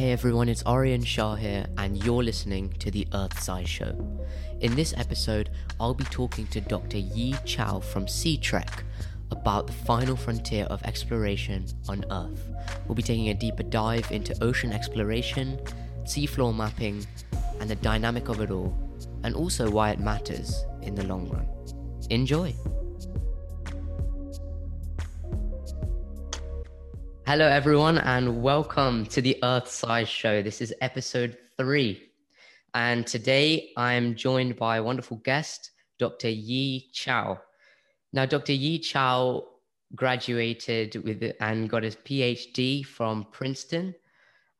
Hey 0.00 0.12
everyone, 0.12 0.48
it's 0.48 0.62
Aryan 0.62 1.04
Shah 1.04 1.34
here, 1.34 1.66
and 1.76 2.02
you're 2.02 2.22
listening 2.22 2.72
to 2.78 2.90
the 2.90 3.06
Earthside 3.12 3.66
Show. 3.66 4.18
In 4.62 4.74
this 4.74 4.94
episode, 4.96 5.50
I'll 5.78 5.92
be 5.92 6.04
talking 6.04 6.46
to 6.46 6.62
Dr. 6.62 6.96
Yi 6.96 7.34
Chao 7.44 7.80
from 7.80 8.06
Seatrec 8.06 8.82
about 9.30 9.66
the 9.66 9.74
final 9.74 10.16
frontier 10.16 10.64
of 10.70 10.82
exploration 10.84 11.66
on 11.86 12.06
Earth. 12.10 12.48
We'll 12.86 12.94
be 12.94 13.02
taking 13.02 13.28
a 13.28 13.34
deeper 13.34 13.62
dive 13.62 14.10
into 14.10 14.42
ocean 14.42 14.72
exploration, 14.72 15.60
seafloor 16.04 16.56
mapping, 16.56 17.06
and 17.60 17.68
the 17.68 17.76
dynamic 17.76 18.30
of 18.30 18.40
it 18.40 18.50
all, 18.50 18.74
and 19.22 19.34
also 19.34 19.68
why 19.68 19.90
it 19.90 20.00
matters 20.00 20.64
in 20.80 20.94
the 20.94 21.04
long 21.04 21.28
run. 21.28 21.46
Enjoy! 22.08 22.54
Hello, 27.30 27.46
everyone, 27.46 27.98
and 27.98 28.42
welcome 28.42 29.06
to 29.06 29.22
the 29.22 29.38
Earthside 29.44 30.08
Show. 30.08 30.42
This 30.42 30.60
is 30.60 30.74
episode 30.80 31.38
three. 31.56 32.10
And 32.74 33.06
today 33.06 33.70
I'm 33.76 34.16
joined 34.16 34.56
by 34.56 34.78
a 34.78 34.82
wonderful 34.82 35.18
guest, 35.18 35.70
Dr. 36.00 36.28
Yi 36.28 36.90
Chao. 36.92 37.40
Now, 38.12 38.26
Dr. 38.26 38.54
Yi 38.54 38.80
Chao 38.80 39.44
graduated 39.94 40.96
with 41.04 41.22
and 41.38 41.70
got 41.70 41.84
his 41.84 41.94
PhD 41.94 42.84
from 42.84 43.28
Princeton. 43.30 43.94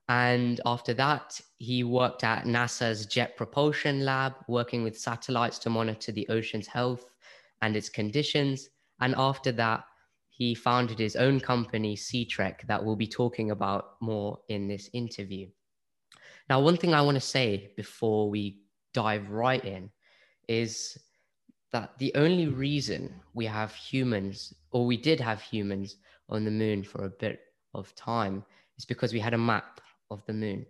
And 0.08 0.60
after 0.64 0.94
that, 0.94 1.40
he 1.58 1.82
worked 1.82 2.22
at 2.22 2.44
NASA's 2.44 3.04
Jet 3.04 3.36
Propulsion 3.36 4.04
Lab, 4.04 4.34
working 4.46 4.84
with 4.84 4.96
satellites 4.96 5.58
to 5.58 5.70
monitor 5.70 6.12
the 6.12 6.28
ocean's 6.28 6.68
health 6.68 7.10
and 7.62 7.74
its 7.74 7.88
conditions. 7.88 8.68
And 9.00 9.16
after 9.18 9.50
that, 9.50 9.82
he 10.40 10.54
founded 10.54 10.98
his 10.98 11.16
own 11.16 11.38
company, 11.38 11.94
Seatrec, 11.94 12.66
that 12.66 12.82
we'll 12.82 12.96
be 12.96 13.06
talking 13.06 13.50
about 13.50 13.96
more 14.00 14.38
in 14.48 14.68
this 14.68 14.88
interview. 14.94 15.46
Now, 16.48 16.60
one 16.60 16.78
thing 16.78 16.94
I 16.94 17.02
want 17.02 17.16
to 17.16 17.20
say 17.20 17.74
before 17.76 18.30
we 18.30 18.62
dive 18.94 19.28
right 19.28 19.62
in 19.62 19.90
is 20.48 20.96
that 21.72 21.90
the 21.98 22.10
only 22.14 22.48
reason 22.48 23.14
we 23.34 23.44
have 23.44 23.74
humans, 23.74 24.54
or 24.70 24.86
we 24.86 24.96
did 24.96 25.20
have 25.20 25.42
humans 25.42 25.96
on 26.30 26.46
the 26.46 26.50
moon 26.50 26.84
for 26.84 27.04
a 27.04 27.10
bit 27.10 27.40
of 27.74 27.94
time, 27.94 28.42
is 28.78 28.86
because 28.86 29.12
we 29.12 29.20
had 29.20 29.34
a 29.34 29.38
map 29.38 29.82
of 30.10 30.24
the 30.24 30.32
moon. 30.32 30.64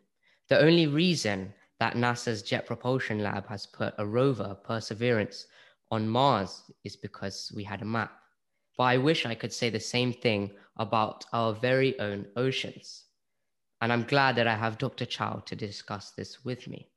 The 0.48 0.58
only 0.58 0.88
reason 0.88 1.55
that 1.78 1.94
NASA's 1.94 2.42
Jet 2.42 2.66
Propulsion 2.66 3.22
Lab 3.22 3.46
has 3.46 3.66
put 3.66 3.94
a 3.98 4.05
rover, 4.05 4.56
Perseverance, 4.64 5.46
on 5.92 6.08
Mars 6.08 6.64
is 6.82 6.96
because 6.96 7.52
we 7.55 7.62
had 7.62 7.82
a 7.82 7.84
map. 7.84 8.19
But 8.81 8.86
I 8.86 8.97
wish 8.97 9.27
I 9.27 9.34
could 9.34 9.53
say 9.53 9.69
the 9.69 9.78
same 9.78 10.11
thing 10.11 10.53
about 10.78 11.27
our 11.34 11.53
very 11.53 12.00
own 12.00 12.25
oceans. 12.34 13.05
And 13.83 13.92
I'm 13.92 14.05
glad 14.05 14.36
that 14.36 14.47
I 14.47 14.56
have 14.56 14.78
Dr. 14.78 15.05
Chao 15.05 15.42
to 15.45 15.55
discuss 15.55 16.12
this 16.12 16.47
with 16.47 16.67
me. 16.67 16.89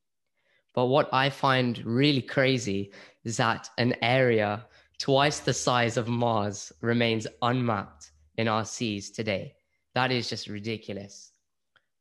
But 0.73 0.85
what 0.85 1.09
I 1.13 1.29
find 1.29 1.85
really 1.85 2.21
crazy 2.21 2.93
is 3.25 3.35
that 3.35 3.69
an 3.77 3.95
area 4.01 4.65
twice 4.97 5.41
the 5.41 5.53
size 5.53 5.97
of 5.97 6.07
Mars 6.07 6.71
remains 6.79 7.27
unmapped 7.41 8.11
in 8.37 8.47
our 8.47 8.63
seas 8.63 9.11
today. 9.11 9.53
That 9.93 10.09
is 10.09 10.29
just 10.29 10.47
ridiculous. 10.47 11.33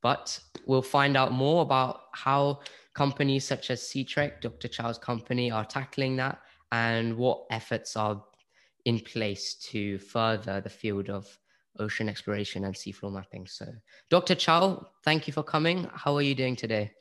But 0.01 0.39
we'll 0.65 0.81
find 0.81 1.17
out 1.17 1.33
more 1.33 1.61
about 1.61 2.03
how 2.13 2.61
companies 2.93 3.43
such 3.43 3.69
as 3.69 3.81
Seatrec, 3.81 4.39
Dr. 4.39 4.69
Chao's 4.69 4.97
company, 4.97 5.51
are 5.51 5.65
tackling 5.65 6.15
that 6.15 6.39
and 6.71 7.17
what 7.17 7.43
efforts 7.51 7.97
are 7.97 8.23
in 8.85 8.99
place 8.99 9.55
to 9.55 9.97
further 9.97 10.61
the 10.61 10.69
field 10.69 11.09
of 11.09 11.27
ocean 11.79 12.09
exploration 12.09 12.65
and 12.65 12.75
seafloor 12.75 13.11
mapping. 13.11 13.47
So, 13.47 13.65
Dr. 14.09 14.35
Chao, 14.35 14.87
thank 15.03 15.27
you 15.27 15.33
for 15.33 15.43
coming. 15.43 15.89
How 15.93 16.15
are 16.15 16.21
you 16.21 16.35
doing 16.35 16.55
today? 16.55 16.91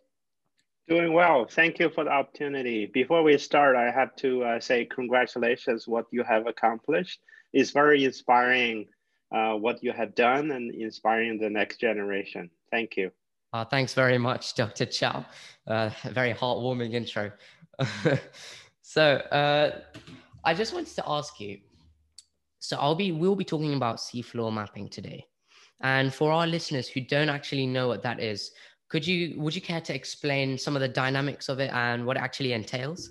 Doing 0.88 1.12
well. 1.12 1.46
Thank 1.48 1.78
you 1.78 1.90
for 1.90 2.04
the 2.04 2.10
opportunity. 2.10 2.86
Before 2.86 3.22
we 3.22 3.38
start, 3.38 3.76
I 3.76 3.90
have 3.90 4.16
to 4.16 4.42
uh, 4.44 4.60
say 4.60 4.84
congratulations 4.84 5.86
what 5.86 6.06
you 6.10 6.22
have 6.24 6.46
accomplished. 6.46 7.20
It's 7.52 7.70
very 7.70 8.04
inspiring 8.04 8.86
uh, 9.30 9.54
what 9.54 9.82
you 9.82 9.92
have 9.92 10.14
done 10.14 10.50
and 10.50 10.74
inspiring 10.74 11.38
the 11.38 11.50
next 11.50 11.78
generation. 11.78 12.50
Thank 12.70 12.96
you. 12.96 13.10
Uh, 13.52 13.64
thanks 13.64 13.94
very 13.94 14.18
much, 14.18 14.54
Dr. 14.56 14.86
Chao. 14.86 15.24
Uh, 15.66 15.90
very 16.10 16.32
heartwarming 16.32 16.94
intro. 16.94 17.30
so, 18.82 19.02
uh, 19.02 19.80
I 20.44 20.54
just 20.54 20.74
wanted 20.74 20.94
to 20.96 21.04
ask 21.06 21.38
you 21.38 21.60
so 22.62 22.76
I'll 22.78 22.94
be 22.94 23.10
we'll 23.10 23.34
be 23.34 23.44
talking 23.44 23.74
about 23.74 23.96
seafloor 23.96 24.52
mapping 24.52 24.88
today. 24.88 25.26
And 25.80 26.14
for 26.14 26.30
our 26.30 26.46
listeners 26.46 26.86
who 26.86 27.00
don't 27.00 27.28
actually 27.28 27.66
know 27.66 27.88
what 27.88 28.04
that 28.04 28.20
is, 28.20 28.52
could 28.88 29.04
you 29.04 29.34
would 29.40 29.52
you 29.52 29.60
care 29.60 29.80
to 29.80 29.92
explain 29.92 30.56
some 30.56 30.76
of 30.76 30.80
the 30.80 30.88
dynamics 30.88 31.48
of 31.48 31.58
it 31.58 31.72
and 31.72 32.06
what 32.06 32.16
it 32.16 32.22
actually 32.22 32.52
entails? 32.52 33.10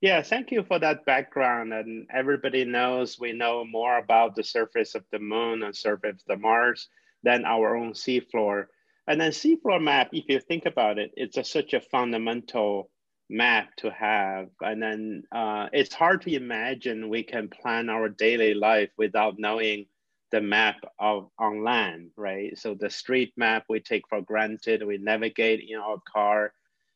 Yeah, 0.00 0.22
thank 0.22 0.50
you 0.50 0.64
for 0.64 0.80
that 0.80 1.06
background. 1.06 1.72
And 1.72 2.08
everybody 2.12 2.64
knows 2.64 3.16
we 3.20 3.32
know 3.32 3.64
more 3.64 3.98
about 3.98 4.34
the 4.34 4.42
surface 4.42 4.96
of 4.96 5.04
the 5.12 5.20
moon 5.20 5.62
and 5.62 5.74
surface 5.74 6.20
of 6.20 6.26
the 6.26 6.36
Mars 6.36 6.88
than 7.22 7.44
our 7.44 7.76
own 7.76 7.92
seafloor. 7.92 8.66
And 9.06 9.20
then 9.20 9.30
seafloor 9.30 9.80
map, 9.80 10.08
if 10.12 10.24
you 10.28 10.40
think 10.40 10.66
about 10.66 10.98
it, 10.98 11.12
it's 11.16 11.36
a, 11.36 11.44
such 11.44 11.74
a 11.74 11.80
fundamental 11.80 12.90
map 13.28 13.74
to 13.76 13.90
have. 13.90 14.48
And 14.60 14.82
then 14.82 15.22
uh, 15.32 15.68
it's 15.72 15.94
hard 15.94 16.22
to 16.22 16.34
imagine 16.34 17.08
we 17.08 17.22
can 17.22 17.48
plan 17.48 17.88
our 17.88 18.08
daily 18.08 18.54
life 18.54 18.90
without 18.96 19.38
knowing 19.38 19.86
the 20.32 20.40
map 20.40 20.76
of 20.98 21.28
on 21.38 21.62
land, 21.62 22.10
right? 22.16 22.56
So 22.58 22.74
the 22.74 22.90
street 22.90 23.32
map 23.36 23.64
we 23.68 23.80
take 23.80 24.08
for 24.08 24.20
granted, 24.20 24.84
we 24.84 24.98
navigate 24.98 25.64
in 25.68 25.78
our 25.78 25.98
car. 26.12 26.52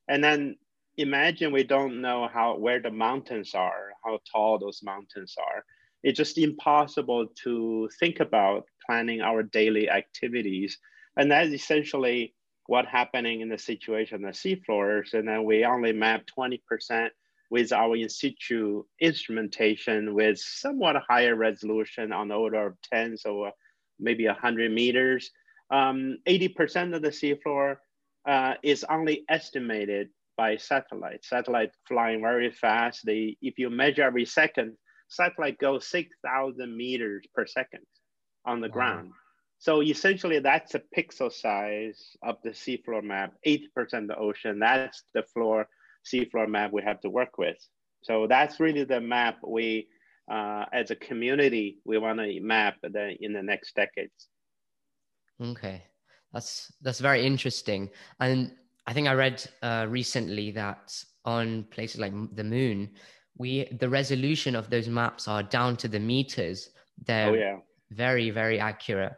And 0.08 0.22
then 0.22 0.56
imagine 0.96 1.52
we 1.52 1.64
don't 1.64 2.00
know 2.00 2.28
how 2.32 2.56
where 2.56 2.80
the 2.80 2.90
mountains 2.90 3.54
are, 3.54 3.92
how 4.04 4.18
tall 4.30 4.58
those 4.58 4.82
mountains 4.82 5.36
are. 5.38 5.64
It's 6.02 6.16
just 6.16 6.38
impossible 6.38 7.28
to 7.44 7.88
think 7.98 8.20
about 8.20 8.66
planning 8.86 9.20
our 9.20 9.42
daily 9.42 9.88
activities. 9.90 10.78
And 11.16 11.30
that's 11.30 11.50
essentially 11.50 12.34
what 12.70 12.86
happening 12.86 13.40
in 13.40 13.48
the 13.48 13.58
situation 13.58 14.14
on 14.14 14.22
the 14.22 14.28
seafloors, 14.28 15.14
and 15.14 15.26
then 15.26 15.42
we 15.42 15.64
only 15.64 15.92
map 15.92 16.22
20% 16.38 17.08
with 17.50 17.72
our 17.72 17.96
in 17.96 18.08
situ 18.08 18.84
instrumentation 19.00 20.14
with 20.14 20.38
somewhat 20.38 20.94
higher 21.08 21.34
resolution 21.34 22.12
on 22.12 22.28
the 22.28 22.34
order 22.36 22.68
of 22.68 22.76
10, 22.92 23.16
so 23.16 23.50
maybe 23.98 24.24
100 24.24 24.70
meters. 24.70 25.32
80% 25.72 26.76
um, 26.76 26.94
of 26.94 27.02
the 27.02 27.08
seafloor 27.08 27.78
uh, 28.28 28.54
is 28.62 28.84
only 28.84 29.24
estimated 29.28 30.10
by 30.36 30.56
satellite. 30.56 31.24
Satellite 31.24 31.72
flying 31.88 32.20
very 32.20 32.52
fast. 32.52 33.00
They, 33.04 33.36
if 33.42 33.58
you 33.58 33.68
measure 33.68 34.04
every 34.04 34.26
second, 34.26 34.76
satellite 35.08 35.58
goes 35.58 35.88
6,000 35.88 36.76
meters 36.76 37.24
per 37.34 37.46
second 37.46 37.82
on 38.44 38.60
the 38.60 38.68
wow. 38.68 38.74
ground. 38.74 39.10
So 39.60 39.82
essentially, 39.82 40.38
that's 40.38 40.74
a 40.74 40.80
pixel 40.96 41.30
size 41.30 42.16
of 42.22 42.36
the 42.42 42.50
seafloor 42.50 43.04
map, 43.04 43.34
80% 43.46 43.66
of 43.92 44.08
the 44.08 44.16
ocean. 44.16 44.58
That's 44.58 45.04
the 45.12 45.22
floor 45.22 45.68
seafloor 46.10 46.48
map 46.48 46.72
we 46.72 46.82
have 46.82 46.98
to 47.02 47.10
work 47.10 47.36
with. 47.36 47.58
So 48.02 48.26
that's 48.26 48.58
really 48.58 48.84
the 48.84 49.02
map 49.02 49.36
we, 49.46 49.88
uh, 50.32 50.64
as 50.72 50.90
a 50.90 50.96
community, 50.96 51.76
we 51.84 51.98
want 51.98 52.20
to 52.20 52.40
map 52.40 52.76
the, 52.82 53.14
in 53.20 53.34
the 53.34 53.42
next 53.42 53.76
decades. 53.76 54.28
Okay, 55.42 55.82
that's 56.32 56.72
that's 56.80 57.00
very 57.00 57.26
interesting. 57.26 57.90
And 58.18 58.52
I 58.86 58.94
think 58.94 59.08
I 59.08 59.12
read 59.12 59.44
uh, 59.60 59.86
recently 59.90 60.52
that 60.52 60.94
on 61.26 61.64
places 61.64 62.00
like 62.00 62.14
the 62.34 62.44
moon, 62.44 62.90
we 63.36 63.66
the 63.78 63.90
resolution 63.90 64.56
of 64.56 64.70
those 64.70 64.88
maps 64.88 65.28
are 65.28 65.42
down 65.42 65.76
to 65.78 65.88
the 65.88 66.00
meters. 66.00 66.70
They're 67.06 67.30
oh, 67.30 67.34
yeah. 67.34 67.56
very 67.90 68.30
very 68.30 68.58
accurate 68.58 69.12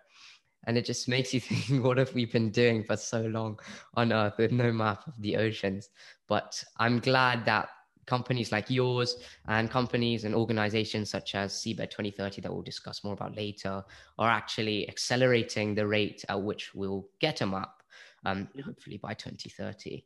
and 0.67 0.79
it 0.79 0.85
just 0.85 1.09
makes 1.09 1.33
you 1.35 1.41
think 1.49 1.85
what 1.85 1.99
have 1.99 2.15
we 2.15 2.25
been 2.25 2.51
doing 2.51 2.85
for 2.85 2.97
so 2.97 3.23
long 3.23 3.59
on 3.95 4.13
earth 4.13 4.35
with 4.39 4.53
no 4.53 4.73
map 4.73 5.07
of 5.07 5.15
the 5.21 5.37
oceans? 5.37 5.91
But 6.29 6.63
i'm 6.79 6.99
glad 6.99 7.45
that 7.45 7.69
companies 8.07 8.51
like 8.51 8.69
yours 8.69 9.17
and 9.47 9.71
companies 9.71 10.25
and 10.25 10.35
organizations 10.35 11.11
such 11.11 11.35
as 11.35 11.53
seabed 11.53 11.91
2030 11.91 12.41
that 12.41 12.53
we'll 12.53 12.63
discuss 12.63 13.05
more 13.05 13.15
about 13.15 13.37
later 13.37 13.83
are 14.19 14.31
actually 14.31 14.89
accelerating 14.89 15.75
the 15.75 15.87
rate 15.87 16.25
at 16.29 16.43
which 16.43 16.75
we'll 16.75 17.07
get 17.21 17.41
a 17.41 17.47
map 17.47 17.83
um, 18.25 18.49
hopefully 18.65 18.99
by 18.99 19.15
2030 19.15 20.05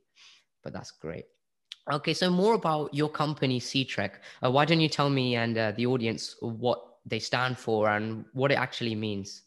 but 0.62 0.73
that's 0.73 0.91
great. 0.91 1.26
Okay 1.93 2.12
so 2.12 2.29
more 2.29 2.55
about 2.55 2.93
your 2.93 3.09
company 3.09 3.61
Seatrec. 3.61 4.14
Uh, 4.44 4.50
why 4.50 4.64
don't 4.64 4.81
you 4.81 4.88
tell 4.88 5.09
me 5.09 5.37
and 5.37 5.56
uh, 5.56 5.70
the 5.76 5.87
audience 5.87 6.35
what 6.41 6.82
they 7.06 7.20
stand 7.20 7.56
for 7.56 7.88
and 7.88 8.25
what 8.32 8.50
it 8.50 8.56
actually 8.56 8.97
means 8.97 9.43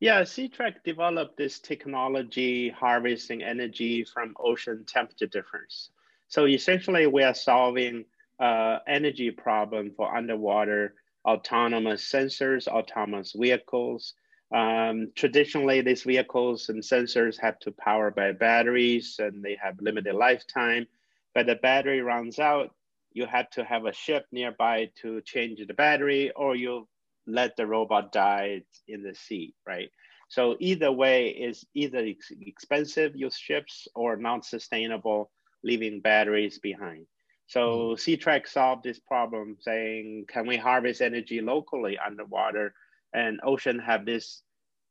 yeah, 0.00 0.22
Seatrec 0.22 0.82
developed 0.84 1.36
this 1.36 1.58
technology 1.58 2.68
harvesting 2.68 3.42
energy 3.42 4.04
from 4.04 4.34
ocean 4.38 4.84
temperature 4.86 5.26
difference. 5.26 5.90
So 6.28 6.46
essentially, 6.46 7.06
we 7.06 7.22
are 7.22 7.34
solving 7.34 8.04
uh, 8.38 8.78
energy 8.86 9.30
problem 9.30 9.92
for 9.96 10.14
underwater 10.14 10.94
autonomous 11.26 12.04
sensors, 12.04 12.68
autonomous 12.68 13.32
vehicles. 13.32 14.14
Um, 14.54 15.12
traditionally, 15.14 15.80
these 15.80 16.02
vehicles 16.02 16.68
and 16.68 16.82
sensors 16.82 17.40
have 17.40 17.58
to 17.60 17.72
power 17.72 18.10
by 18.10 18.32
batteries 18.32 19.16
and 19.18 19.42
they 19.42 19.56
have 19.62 19.80
limited 19.80 20.14
lifetime. 20.14 20.86
But 21.34 21.46
the 21.46 21.56
battery 21.56 22.00
runs 22.02 22.38
out, 22.38 22.74
you 23.12 23.26
have 23.26 23.50
to 23.50 23.64
have 23.64 23.86
a 23.86 23.92
ship 23.92 24.26
nearby 24.30 24.90
to 25.02 25.22
change 25.22 25.66
the 25.66 25.74
battery 25.74 26.30
or 26.32 26.54
you 26.54 26.86
let 27.26 27.56
the 27.56 27.66
robot 27.66 28.12
die 28.12 28.62
in 28.88 29.02
the 29.02 29.14
sea, 29.14 29.54
right? 29.66 29.90
So 30.28 30.56
either 30.58 30.90
way 30.90 31.28
is 31.28 31.64
either 31.74 31.98
ex 31.98 32.32
expensive 32.40 33.14
use 33.14 33.36
ships 33.36 33.86
or 33.94 34.16
not 34.16 34.44
sustainable, 34.44 35.30
leaving 35.62 36.00
batteries 36.00 36.58
behind. 36.58 37.06
So 37.46 37.60
mm. 37.60 37.94
Seatrec 37.94 38.48
solved 38.48 38.82
this 38.82 38.98
problem 38.98 39.56
saying, 39.60 40.24
can 40.28 40.46
we 40.46 40.56
harvest 40.56 41.00
energy 41.00 41.40
locally 41.40 41.96
underwater 41.98 42.74
and 43.12 43.40
ocean 43.44 43.78
have 43.78 44.04
this 44.04 44.42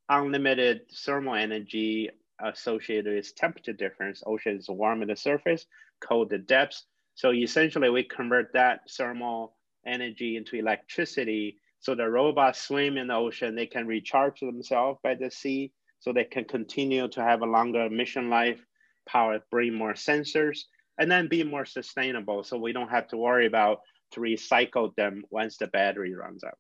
unlimited 0.10 0.82
thermal 0.92 1.36
energy 1.36 2.10
associated 2.44 3.16
with 3.16 3.36
temperature 3.36 3.74
difference. 3.74 4.24
Ocean 4.26 4.58
is 4.58 4.70
warm 4.70 5.02
at 5.02 5.08
the 5.08 5.16
surface, 5.16 5.66
cold 6.02 6.34
at 6.34 6.48
depths. 6.48 6.86
So 7.16 7.32
essentially 7.32 7.90
we 7.90 8.04
convert 8.04 8.54
that 8.54 8.82
thermal 8.90 9.56
energy 9.86 10.36
into 10.36 10.58
electricity. 10.58 11.58
So 11.86 11.94
the 11.94 12.10
robots 12.10 12.62
swim 12.62 12.98
in 12.98 13.10
the 13.10 13.14
ocean, 13.14 13.54
they 13.54 13.68
can 13.68 13.86
recharge 13.86 14.40
themselves 14.40 14.98
by 15.04 15.14
the 15.14 15.30
sea. 15.30 15.72
So 16.00 16.12
they 16.12 16.24
can 16.24 16.46
continue 16.46 17.08
to 17.10 17.22
have 17.22 17.44
a 17.44 17.46
longer 17.46 17.92
mission 17.92 18.28
life, 18.28 18.60
power, 19.08 19.38
bring 19.52 19.76
more 19.76 19.94
sensors, 19.94 20.62
and 20.98 21.12
then 21.12 21.28
be 21.28 21.44
more 21.44 21.64
sustainable. 21.64 22.44
So 22.44 22.58
we 22.58 22.74
don't 22.74 22.90
have 22.90 23.08
to 23.10 23.18
worry 23.18 23.46
about 23.46 23.82
to 24.14 24.20
recycle 24.20 24.96
them 24.96 25.26
once 25.30 25.58
the 25.58 25.68
battery 25.68 26.16
runs 26.16 26.44
out. 26.44 26.58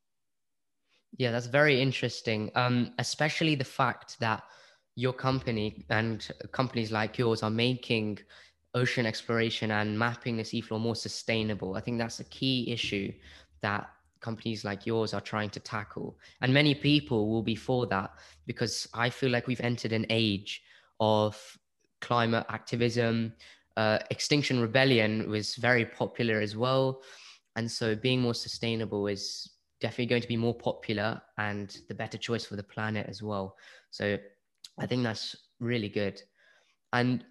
Yeah, 1.17 1.31
that's 1.31 1.47
very 1.47 1.81
interesting. 1.81 2.51
Um, 2.53 2.93
especially 2.99 3.55
the 3.55 3.71
fact 3.81 4.19
that 4.19 4.43
your 4.95 5.13
company 5.13 5.87
and 5.89 6.27
companies 6.51 6.91
like 6.91 7.17
yours 7.17 7.41
are 7.41 7.49
making 7.49 8.19
ocean 8.75 9.07
exploration 9.07 9.71
and 9.71 9.97
mapping 9.97 10.37
the 10.37 10.43
seafloor 10.43 10.79
more 10.79 10.95
sustainable. 10.95 11.73
I 11.73 11.81
think 11.81 11.97
that's 11.97 12.19
a 12.19 12.25
key 12.25 12.71
issue 12.71 13.11
that 13.63 13.89
companies 14.21 14.63
like 14.65 14.85
yours 14.85 15.13
are 15.13 15.21
trying 15.21 15.49
to 15.51 15.59
tackle. 15.59 16.17
And 16.41 16.53
many 16.53 16.73
people 16.75 17.29
will 17.29 17.43
be 17.43 17.55
for 17.55 17.85
that 17.87 18.11
because 18.45 18.87
I 18.93 19.09
feel 19.09 19.29
like 19.29 19.47
we've 19.47 19.61
entered 19.61 19.93
an 19.93 20.05
age 20.09 20.61
of 20.99 21.39
climate 22.01 22.45
activism. 22.49 23.33
Uh, 23.77 23.99
Extinction 24.09 24.59
Rebellion 24.59 25.29
was 25.29 25.55
very 25.55 25.85
popular 25.85 26.39
as 26.39 26.55
well. 26.55 27.01
And 27.55 27.71
so 27.71 27.95
being 27.95 28.21
more 28.21 28.33
sustainable 28.33 29.07
is 29.07 29.51
definitely 29.79 30.07
going 30.07 30.21
to 30.21 30.27
be 30.27 30.37
more 30.37 30.55
popular 30.55 31.21
and 31.37 31.77
the 31.87 31.95
better 31.95 32.17
choice 32.17 32.45
for 32.45 32.55
the 32.55 32.63
planet 32.63 33.07
as 33.07 33.21
well. 33.21 33.55
So 33.91 34.17
I 34.79 34.85
think 34.85 35.03
that's 35.03 35.35
really 35.59 35.89
good. 35.89 36.21
And 36.93 37.23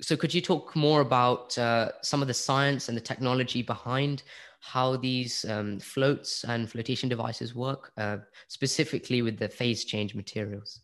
so, 0.00 0.16
could 0.16 0.34
you 0.34 0.40
talk 0.40 0.74
more 0.74 1.00
about 1.00 1.56
uh, 1.56 1.92
some 2.02 2.20
of 2.20 2.28
the 2.28 2.34
science 2.34 2.88
and 2.88 2.96
the 2.96 3.02
technology 3.02 3.62
behind 3.62 4.24
how 4.64 4.96
these 4.96 5.44
um, 5.44 5.78
floats 5.78 6.42
and 6.44 6.70
flotation 6.70 7.08
devices 7.08 7.54
work, 7.54 7.92
uh, 7.98 8.16
specifically 8.48 9.20
with 9.20 9.38
the 9.38 9.48
phase 9.48 9.84
change 9.84 10.14
materials? 10.14 10.80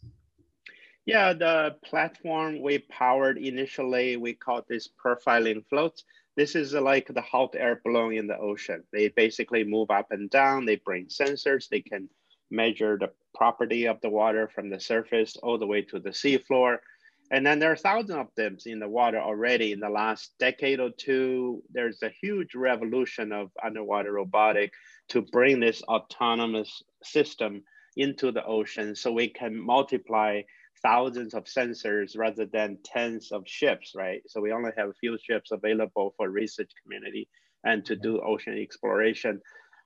Yeah, 1.06 1.32
the 1.32 1.76
platform 1.82 2.60
we 2.60 2.78
powered 2.78 3.38
initially, 3.38 4.18
we 4.18 4.34
called 4.34 4.64
this 4.68 4.86
profiling 5.02 5.64
floats. 5.68 6.04
This 6.36 6.54
is 6.54 6.74
like 6.74 7.08
the 7.08 7.22
hot 7.22 7.54
air 7.56 7.80
balloon 7.82 8.12
in 8.12 8.26
the 8.26 8.38
ocean. 8.38 8.84
They 8.92 9.08
basically 9.08 9.64
move 9.64 9.90
up 9.90 10.12
and 10.12 10.28
down. 10.28 10.66
They 10.66 10.76
bring 10.76 11.06
sensors. 11.06 11.68
They 11.68 11.80
can 11.80 12.08
measure 12.50 12.98
the 12.98 13.10
property 13.34 13.86
of 13.86 13.98
the 14.02 14.10
water 14.10 14.48
from 14.54 14.68
the 14.68 14.78
surface 14.78 15.36
all 15.42 15.58
the 15.58 15.66
way 15.66 15.82
to 15.82 15.98
the 15.98 16.10
seafloor. 16.10 16.78
And 17.30 17.46
then 17.46 17.60
there 17.60 17.70
are 17.70 17.76
thousands 17.76 18.18
of 18.18 18.28
them 18.36 18.56
in 18.66 18.80
the 18.80 18.88
water 18.88 19.20
already. 19.20 19.72
In 19.72 19.80
the 19.80 19.88
last 19.88 20.32
decade 20.40 20.80
or 20.80 20.90
two, 20.90 21.62
there's 21.70 22.02
a 22.02 22.10
huge 22.20 22.54
revolution 22.56 23.30
of 23.32 23.50
underwater 23.62 24.12
robotic 24.12 24.72
to 25.10 25.22
bring 25.22 25.60
this 25.60 25.82
autonomous 25.82 26.82
system 27.04 27.62
into 27.96 28.32
the 28.32 28.44
ocean 28.44 28.96
so 28.96 29.12
we 29.12 29.28
can 29.28 29.56
multiply 29.56 30.42
thousands 30.82 31.34
of 31.34 31.44
sensors 31.44 32.16
rather 32.16 32.46
than 32.46 32.78
tens 32.84 33.30
of 33.32 33.44
ships, 33.46 33.92
right? 33.94 34.22
So 34.26 34.40
we 34.40 34.52
only 34.52 34.70
have 34.76 34.88
a 34.88 34.94
few 34.94 35.18
ships 35.22 35.52
available 35.52 36.14
for 36.16 36.30
research 36.30 36.70
community 36.82 37.28
and 37.64 37.84
to 37.84 37.96
do 37.96 38.20
ocean 38.20 38.58
exploration. 38.58 39.40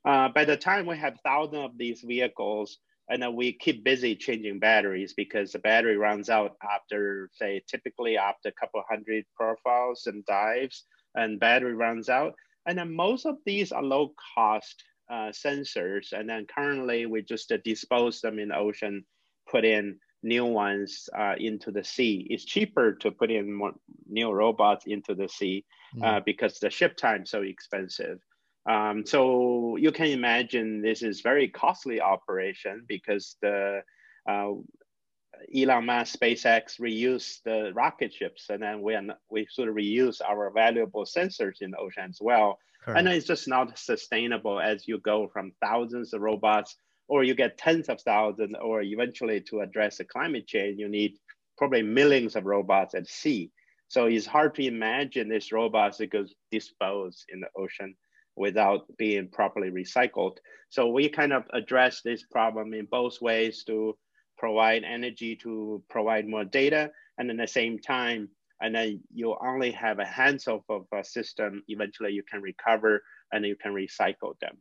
Uh, 0.04 0.28
by 0.28 0.44
the 0.44 0.56
time 0.56 0.86
we 0.86 0.96
have 0.96 1.18
thousands 1.24 1.64
of 1.64 1.78
these 1.78 2.02
vehicles, 2.02 2.78
and 3.08 3.22
then 3.22 3.36
we 3.36 3.52
keep 3.52 3.84
busy 3.84 4.16
changing 4.16 4.58
batteries 4.58 5.12
because 5.14 5.52
the 5.52 5.58
battery 5.58 5.96
runs 5.96 6.30
out 6.30 6.56
after, 6.62 7.30
say, 7.34 7.62
typically 7.68 8.16
after 8.16 8.48
a 8.48 8.52
couple 8.52 8.82
hundred 8.88 9.24
profiles 9.36 10.06
and 10.06 10.24
dives, 10.24 10.84
and 11.14 11.38
battery 11.38 11.74
runs 11.74 12.08
out. 12.08 12.34
And 12.66 12.78
then 12.78 12.94
most 12.94 13.26
of 13.26 13.36
these 13.44 13.72
are 13.72 13.82
low 13.82 14.14
cost 14.34 14.82
uh, 15.10 15.32
sensors. 15.32 16.12
And 16.12 16.28
then 16.28 16.46
currently 16.52 17.04
we 17.04 17.22
just 17.22 17.52
uh, 17.52 17.58
dispose 17.62 18.20
them 18.20 18.38
in 18.38 18.48
the 18.48 18.56
ocean, 18.56 19.04
put 19.50 19.66
in 19.66 19.98
new 20.22 20.46
ones 20.46 21.08
uh, 21.16 21.34
into 21.38 21.70
the 21.70 21.84
sea. 21.84 22.26
It's 22.30 22.46
cheaper 22.46 22.94
to 22.94 23.10
put 23.10 23.30
in 23.30 23.52
more 23.52 23.74
new 24.08 24.30
robots 24.32 24.86
into 24.86 25.14
the 25.14 25.28
sea 25.28 25.66
uh, 26.02 26.20
mm. 26.20 26.24
because 26.24 26.58
the 26.58 26.70
ship 26.70 26.96
time 26.96 27.26
so 27.26 27.42
expensive. 27.42 28.18
Um, 28.66 29.04
so 29.04 29.76
you 29.76 29.92
can 29.92 30.06
imagine 30.06 30.80
this 30.80 31.02
is 31.02 31.20
very 31.20 31.48
costly 31.48 32.00
operation 32.00 32.84
because 32.88 33.36
the 33.42 33.82
uh, 34.28 34.52
Elon 35.54 35.86
Musk, 35.86 36.18
SpaceX 36.18 36.80
reuse 36.80 37.42
the 37.44 37.72
rocket 37.74 38.12
ships, 38.12 38.46
and 38.48 38.62
then 38.62 38.80
we 38.80 38.96
we 39.30 39.46
sort 39.50 39.68
of 39.68 39.74
reuse 39.74 40.20
our 40.26 40.50
valuable 40.50 41.04
sensors 41.04 41.60
in 41.60 41.72
the 41.72 41.78
ocean 41.78 42.06
as 42.08 42.18
well. 42.20 42.58
Correct. 42.82 42.98
And 42.98 43.08
it's 43.08 43.26
just 43.26 43.48
not 43.48 43.78
sustainable 43.78 44.60
as 44.60 44.86
you 44.86 44.98
go 44.98 45.28
from 45.28 45.52
thousands 45.60 46.12
of 46.12 46.20
robots 46.20 46.76
or 47.08 47.24
you 47.24 47.34
get 47.34 47.58
tens 47.58 47.88
of 47.88 48.00
thousands, 48.00 48.54
or 48.62 48.82
eventually 48.82 49.40
to 49.40 49.60
address 49.60 49.98
the 49.98 50.04
climate 50.04 50.46
change, 50.46 50.78
you 50.78 50.88
need 50.88 51.18
probably 51.58 51.82
millions 51.82 52.36
of 52.36 52.44
robots 52.44 52.94
at 52.94 53.06
sea. 53.06 53.50
So 53.88 54.06
it's 54.06 54.26
hard 54.26 54.54
to 54.54 54.66
imagine 54.66 55.28
these 55.28 55.52
robots 55.52 55.98
that 55.98 56.10
goes 56.10 56.34
disposed 56.50 57.26
in 57.28 57.40
the 57.40 57.48
ocean 57.56 57.94
without 58.36 58.84
being 58.96 59.28
properly 59.28 59.70
recycled. 59.70 60.38
So 60.68 60.88
we 60.88 61.08
kind 61.08 61.32
of 61.32 61.44
address 61.52 62.00
this 62.02 62.24
problem 62.24 62.74
in 62.74 62.86
both 62.90 63.20
ways 63.20 63.64
to 63.64 63.96
provide 64.36 64.82
energy 64.84 65.36
to 65.36 65.82
provide 65.88 66.26
more 66.26 66.44
data, 66.44 66.90
and 67.18 67.30
at 67.30 67.36
the 67.36 67.46
same 67.46 67.78
time, 67.78 68.28
and 68.60 68.74
then 68.74 69.00
you 69.12 69.36
only 69.40 69.70
have 69.70 69.98
a 69.98 70.04
handful 70.04 70.64
of 70.68 70.86
a 70.92 71.04
system, 71.04 71.62
eventually 71.68 72.12
you 72.12 72.22
can 72.28 72.42
recover 72.42 73.02
and 73.32 73.44
you 73.44 73.56
can 73.56 73.72
recycle 73.72 74.38
them. 74.40 74.56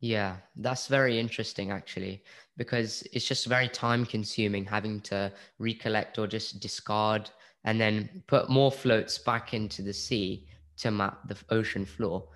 Yeah, 0.00 0.36
that's 0.56 0.86
very 0.86 1.18
interesting 1.18 1.70
actually, 1.70 2.22
because 2.56 3.02
it's 3.12 3.26
just 3.26 3.46
very 3.46 3.68
time 3.68 4.04
consuming 4.04 4.64
having 4.64 5.00
to 5.02 5.32
recollect 5.58 6.18
or 6.18 6.26
just 6.26 6.60
discard 6.60 7.30
and 7.64 7.80
then 7.80 8.22
put 8.26 8.48
more 8.48 8.70
floats 8.70 9.18
back 9.18 9.54
into 9.54 9.82
the 9.82 9.92
sea 9.92 10.46
to 10.78 10.90
map 10.90 11.26
the 11.28 11.36
ocean 11.50 11.84
floor. 11.84 12.28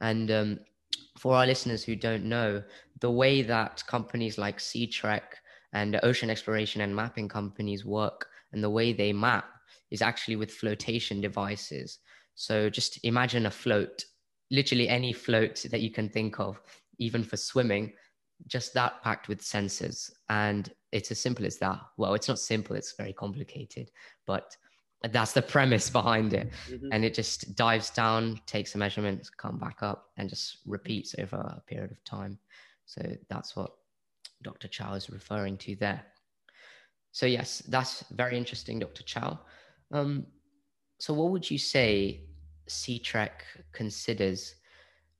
And 0.00 0.30
um, 0.30 0.60
for 1.18 1.34
our 1.34 1.46
listeners 1.46 1.82
who 1.82 1.96
don't 1.96 2.24
know, 2.24 2.62
the 3.00 3.10
way 3.10 3.42
that 3.42 3.84
companies 3.86 4.38
like 4.38 4.58
Seatrec 4.58 5.22
and 5.72 5.98
ocean 6.02 6.30
exploration 6.30 6.80
and 6.80 6.94
mapping 6.94 7.28
companies 7.28 7.84
work 7.84 8.28
and 8.52 8.62
the 8.62 8.70
way 8.70 8.92
they 8.92 9.12
map 9.12 9.46
is 9.90 10.02
actually 10.02 10.36
with 10.36 10.52
flotation 10.52 11.20
devices. 11.20 11.98
So 12.34 12.70
just 12.70 13.04
imagine 13.04 13.46
a 13.46 13.50
float, 13.50 14.04
literally 14.50 14.88
any 14.88 15.12
float 15.12 15.64
that 15.70 15.80
you 15.80 15.90
can 15.90 16.08
think 16.08 16.40
of 16.40 16.60
even 16.98 17.22
for 17.22 17.36
swimming, 17.36 17.92
just 18.46 18.74
that 18.74 19.02
packed 19.02 19.28
with 19.28 19.40
sensors. 19.40 20.10
And 20.28 20.72
it's 20.92 21.10
as 21.10 21.20
simple 21.20 21.44
as 21.44 21.58
that. 21.58 21.80
Well, 21.96 22.14
it's 22.14 22.28
not 22.28 22.38
simple, 22.38 22.76
it's 22.76 22.94
very 22.96 23.12
complicated, 23.12 23.90
but 24.26 24.56
that's 25.02 25.32
the 25.32 25.42
premise 25.42 25.90
behind 25.90 26.32
it. 26.32 26.50
Mm-hmm. 26.68 26.88
And 26.92 27.04
it 27.04 27.14
just 27.14 27.54
dives 27.54 27.90
down, 27.90 28.40
takes 28.46 28.74
a 28.74 28.78
measurement, 28.78 29.28
come 29.36 29.58
back 29.58 29.82
up, 29.82 30.10
and 30.16 30.28
just 30.28 30.58
repeats 30.66 31.14
over 31.18 31.36
a 31.36 31.62
period 31.66 31.92
of 31.92 32.02
time. 32.04 32.38
So 32.86 33.02
that's 33.28 33.54
what 33.54 33.72
Dr. 34.42 34.68
Chao 34.68 34.94
is 34.94 35.10
referring 35.10 35.56
to 35.58 35.76
there. 35.76 36.04
So, 37.12 37.26
yes, 37.26 37.62
that's 37.68 38.04
very 38.10 38.36
interesting, 38.36 38.78
Dr. 38.78 39.02
Chao. 39.02 39.40
Um, 39.92 40.26
so, 40.98 41.14
what 41.14 41.30
would 41.30 41.50
you 41.50 41.58
say 41.58 42.22
Seatrec 42.68 43.30
considers 43.72 44.54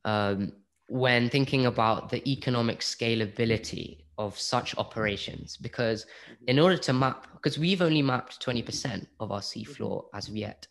um, 0.04 0.52
when 0.88 1.28
thinking 1.28 1.66
about 1.66 2.10
the 2.10 2.26
economic 2.28 2.80
scalability 2.80 4.04
of 4.18 4.38
such 4.38 4.76
operations 4.76 5.56
because 5.56 6.06
in 6.46 6.56
mm-hmm. 6.56 6.64
order 6.64 6.76
to 6.76 6.92
map 6.92 7.26
because 7.34 7.58
we've 7.58 7.82
only 7.82 8.02
mapped 8.02 8.44
20% 8.44 9.06
of 9.20 9.32
our 9.32 9.40
seafloor 9.40 10.04
mm-hmm. 10.04 10.16
as 10.16 10.28
of 10.28 10.36
yet 10.36 10.66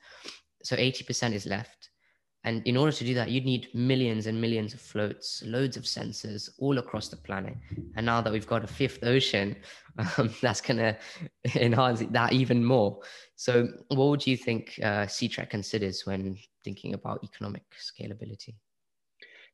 so 0.63 0.75
80% 0.75 1.33
is 1.33 1.45
left 1.45 1.89
And 2.47 2.65
in 2.65 2.77
order 2.77 2.93
to 2.93 3.03
do 3.03 3.13
that, 3.15 3.29
you'd 3.29 3.43
need 3.43 3.67
millions 3.73 4.25
and 4.25 4.39
millions 4.39 4.73
of 4.73 4.79
floats, 4.79 5.43
loads 5.45 5.75
of 5.75 5.83
sensors 5.83 6.49
all 6.59 6.77
across 6.77 7.09
the 7.09 7.17
planet. 7.17 7.57
And 7.97 8.05
now 8.05 8.21
that 8.21 8.31
we've 8.31 8.47
got 8.47 8.63
a 8.63 8.67
fifth 8.67 8.99
ocean, 9.03 9.57
um, 10.17 10.33
that's 10.41 10.61
going 10.61 10.77
to 10.77 10.97
enhance 11.55 12.03
that 12.09 12.31
even 12.31 12.63
more. 12.63 13.01
So, 13.35 13.67
what 13.89 14.07
would 14.07 14.25
you 14.25 14.37
think 14.37 14.79
uh, 14.81 15.07
Seatrec 15.07 15.49
considers 15.49 16.05
when 16.05 16.37
thinking 16.63 16.93
about 16.93 17.21
economic 17.21 17.63
scalability? 17.81 18.55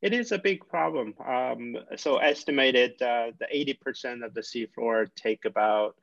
It 0.03 0.11
is 0.11 0.33
a 0.33 0.37
big 0.37 0.67
problem. 0.67 1.13
Um, 1.25 1.77
so, 1.95 2.17
estimated 2.17 3.01
uh, 3.01 3.31
the 3.39 3.47
80% 3.85 4.25
of 4.25 4.33
the 4.33 4.41
seafloor 4.41 5.07
take 5.15 5.45
about 5.45 5.95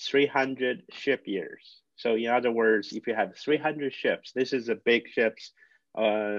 300 0.00 0.84
ship 0.92 1.22
years. 1.26 1.80
So, 1.96 2.14
in 2.14 2.28
other 2.28 2.52
words, 2.52 2.92
if 2.92 3.08
you 3.08 3.16
have 3.16 3.36
300 3.36 3.92
ships, 3.92 4.30
this 4.32 4.52
is 4.52 4.68
a 4.68 4.76
big 4.76 5.08
ships 5.08 5.50
uh, 5.98 6.38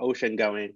ocean 0.00 0.36
going, 0.36 0.72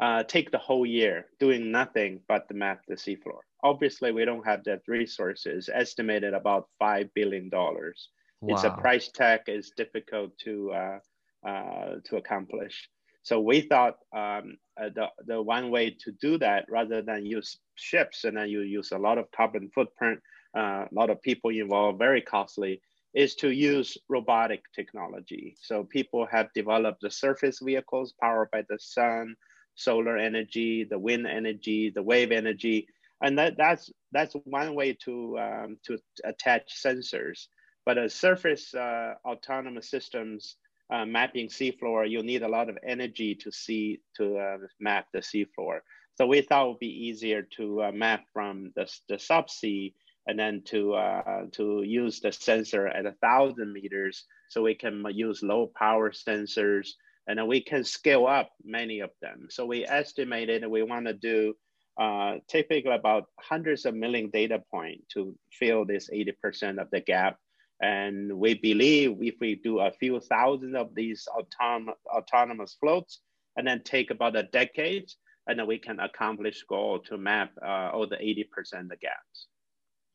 uh, 0.00 0.22
take 0.22 0.50
the 0.50 0.58
whole 0.58 0.86
year 0.86 1.26
doing 1.38 1.70
nothing 1.70 2.20
but 2.26 2.48
to 2.48 2.54
map 2.54 2.80
the 2.88 2.94
seafloor. 2.94 3.40
Obviously, 3.62 4.12
we 4.12 4.24
don't 4.24 4.46
have 4.46 4.64
that 4.64 4.80
resources. 4.88 5.68
Estimated 5.70 6.32
about 6.32 6.68
five 6.78 7.12
billion 7.12 7.50
dollars. 7.50 8.08
Wow. 8.40 8.54
It's 8.54 8.64
a 8.64 8.70
price 8.70 9.10
tag 9.10 9.40
is 9.48 9.72
difficult 9.76 10.38
to 10.44 10.72
uh, 10.72 10.98
uh, 11.46 11.96
to 12.04 12.16
accomplish. 12.16 12.88
So 13.26 13.40
we 13.40 13.60
thought 13.60 13.96
um, 14.14 14.56
uh, 14.80 14.90
the 14.94 15.08
the 15.26 15.42
one 15.42 15.72
way 15.72 15.90
to 16.04 16.12
do 16.12 16.38
that, 16.38 16.64
rather 16.68 17.02
than 17.02 17.26
use 17.26 17.58
ships 17.74 18.22
and 18.22 18.36
then 18.36 18.48
you 18.48 18.60
use 18.60 18.92
a 18.92 18.98
lot 18.98 19.18
of 19.18 19.32
carbon 19.32 19.68
footprint, 19.74 20.20
uh, 20.56 20.84
a 20.88 20.94
lot 20.94 21.10
of 21.10 21.20
people 21.22 21.50
involved, 21.50 21.98
very 21.98 22.22
costly, 22.22 22.80
is 23.14 23.34
to 23.42 23.50
use 23.50 23.98
robotic 24.08 24.62
technology. 24.72 25.56
So 25.60 25.82
people 25.82 26.24
have 26.30 26.54
developed 26.54 27.00
the 27.02 27.10
surface 27.10 27.58
vehicles 27.58 28.14
powered 28.22 28.52
by 28.52 28.62
the 28.68 28.78
sun, 28.78 29.34
solar 29.74 30.16
energy, 30.16 30.84
the 30.84 31.00
wind 31.08 31.26
energy, 31.26 31.90
the 31.90 32.04
wave 32.04 32.30
energy, 32.30 32.86
and 33.24 33.36
that, 33.40 33.56
that's 33.56 33.90
that's 34.12 34.36
one 34.44 34.76
way 34.76 34.92
to 35.04 35.36
um, 35.46 35.78
to 35.86 35.98
attach 36.22 36.80
sensors. 36.80 37.48
But 37.84 37.98
a 37.98 38.08
surface 38.08 38.72
uh, 38.72 39.14
autonomous 39.24 39.90
systems 39.90 40.56
uh, 40.90 41.04
mapping 41.04 41.48
seafloor, 41.48 42.08
you 42.08 42.22
need 42.22 42.42
a 42.42 42.48
lot 42.48 42.68
of 42.68 42.78
energy 42.86 43.34
to 43.34 43.50
see 43.50 44.00
to 44.16 44.38
uh, 44.38 44.56
map 44.80 45.06
the 45.12 45.20
seafloor. 45.20 45.80
So 46.14 46.26
we 46.26 46.40
thought 46.40 46.64
it 46.64 46.68
would 46.68 46.78
be 46.78 47.06
easier 47.06 47.42
to 47.56 47.82
uh, 47.82 47.92
map 47.92 48.24
from 48.32 48.72
the, 48.74 48.90
the 49.08 49.16
subsea 49.16 49.92
and 50.26 50.38
then 50.38 50.62
to 50.66 50.94
uh, 50.94 51.42
to 51.52 51.82
use 51.82 52.20
the 52.20 52.32
sensor 52.32 52.88
at 52.88 53.06
a 53.06 53.12
thousand 53.22 53.72
meters, 53.72 54.24
so 54.48 54.62
we 54.62 54.74
can 54.74 55.04
use 55.10 55.42
low 55.42 55.70
power 55.76 56.10
sensors, 56.10 56.90
and 57.26 57.38
then 57.38 57.46
we 57.46 57.60
can 57.60 57.84
scale 57.84 58.26
up 58.26 58.50
many 58.64 59.00
of 59.00 59.10
them. 59.22 59.46
So 59.50 59.66
we 59.66 59.84
estimated 59.84 60.66
we 60.66 60.82
want 60.82 61.06
to 61.06 61.12
do 61.12 61.54
uh, 61.98 62.36
typically 62.48 62.92
about 62.92 63.28
hundreds 63.40 63.86
of 63.86 63.94
million 63.94 64.30
data 64.30 64.62
point 64.70 65.00
to 65.10 65.34
fill 65.52 65.84
this 65.84 66.10
80% 66.10 66.80
of 66.80 66.90
the 66.90 67.00
gap. 67.00 67.38
And 67.80 68.32
we 68.38 68.54
believe 68.54 69.18
if 69.20 69.34
we 69.40 69.56
do 69.56 69.80
a 69.80 69.90
few 69.90 70.18
thousand 70.20 70.76
of 70.76 70.94
these 70.94 71.28
autom 71.36 71.88
autonomous 72.06 72.76
floats, 72.80 73.20
and 73.56 73.66
then 73.66 73.82
take 73.82 74.10
about 74.10 74.36
a 74.36 74.44
decade, 74.44 75.10
and 75.46 75.58
then 75.58 75.66
we 75.66 75.78
can 75.78 76.00
accomplish 76.00 76.64
goal 76.68 76.98
to 77.00 77.16
map 77.16 77.50
uh, 77.64 77.90
all 77.92 78.06
the 78.06 78.16
80% 78.16 78.44
of 78.80 78.88
the 78.88 78.96
gaps. 78.96 79.46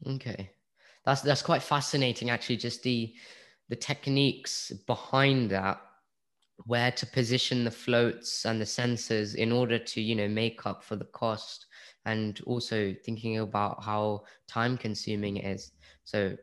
Okay, 0.07 0.51
that's 1.05 1.21
that's 1.21 1.41
quite 1.41 1.61
fascinating. 1.61 2.29
Actually, 2.29 2.57
just 2.57 2.81
the 2.83 3.13
the 3.69 3.75
techniques 3.75 4.71
behind 4.87 5.51
that, 5.51 5.79
where 6.65 6.91
to 6.91 7.05
position 7.05 7.63
the 7.63 7.71
floats 7.71 8.45
and 8.45 8.59
the 8.59 8.65
sensors 8.65 9.35
in 9.35 9.51
order 9.51 9.77
to 9.77 10.01
you 10.01 10.15
know 10.15 10.27
make 10.27 10.65
up 10.65 10.83
for 10.83 10.95
the 10.95 11.05
cost, 11.05 11.67
and 12.05 12.41
also 12.47 12.95
thinking 13.05 13.37
about 13.39 13.83
how 13.83 14.23
time 14.47 14.77
consuming 14.77 15.37
it 15.37 15.45
is. 15.45 15.71
So 16.03 16.35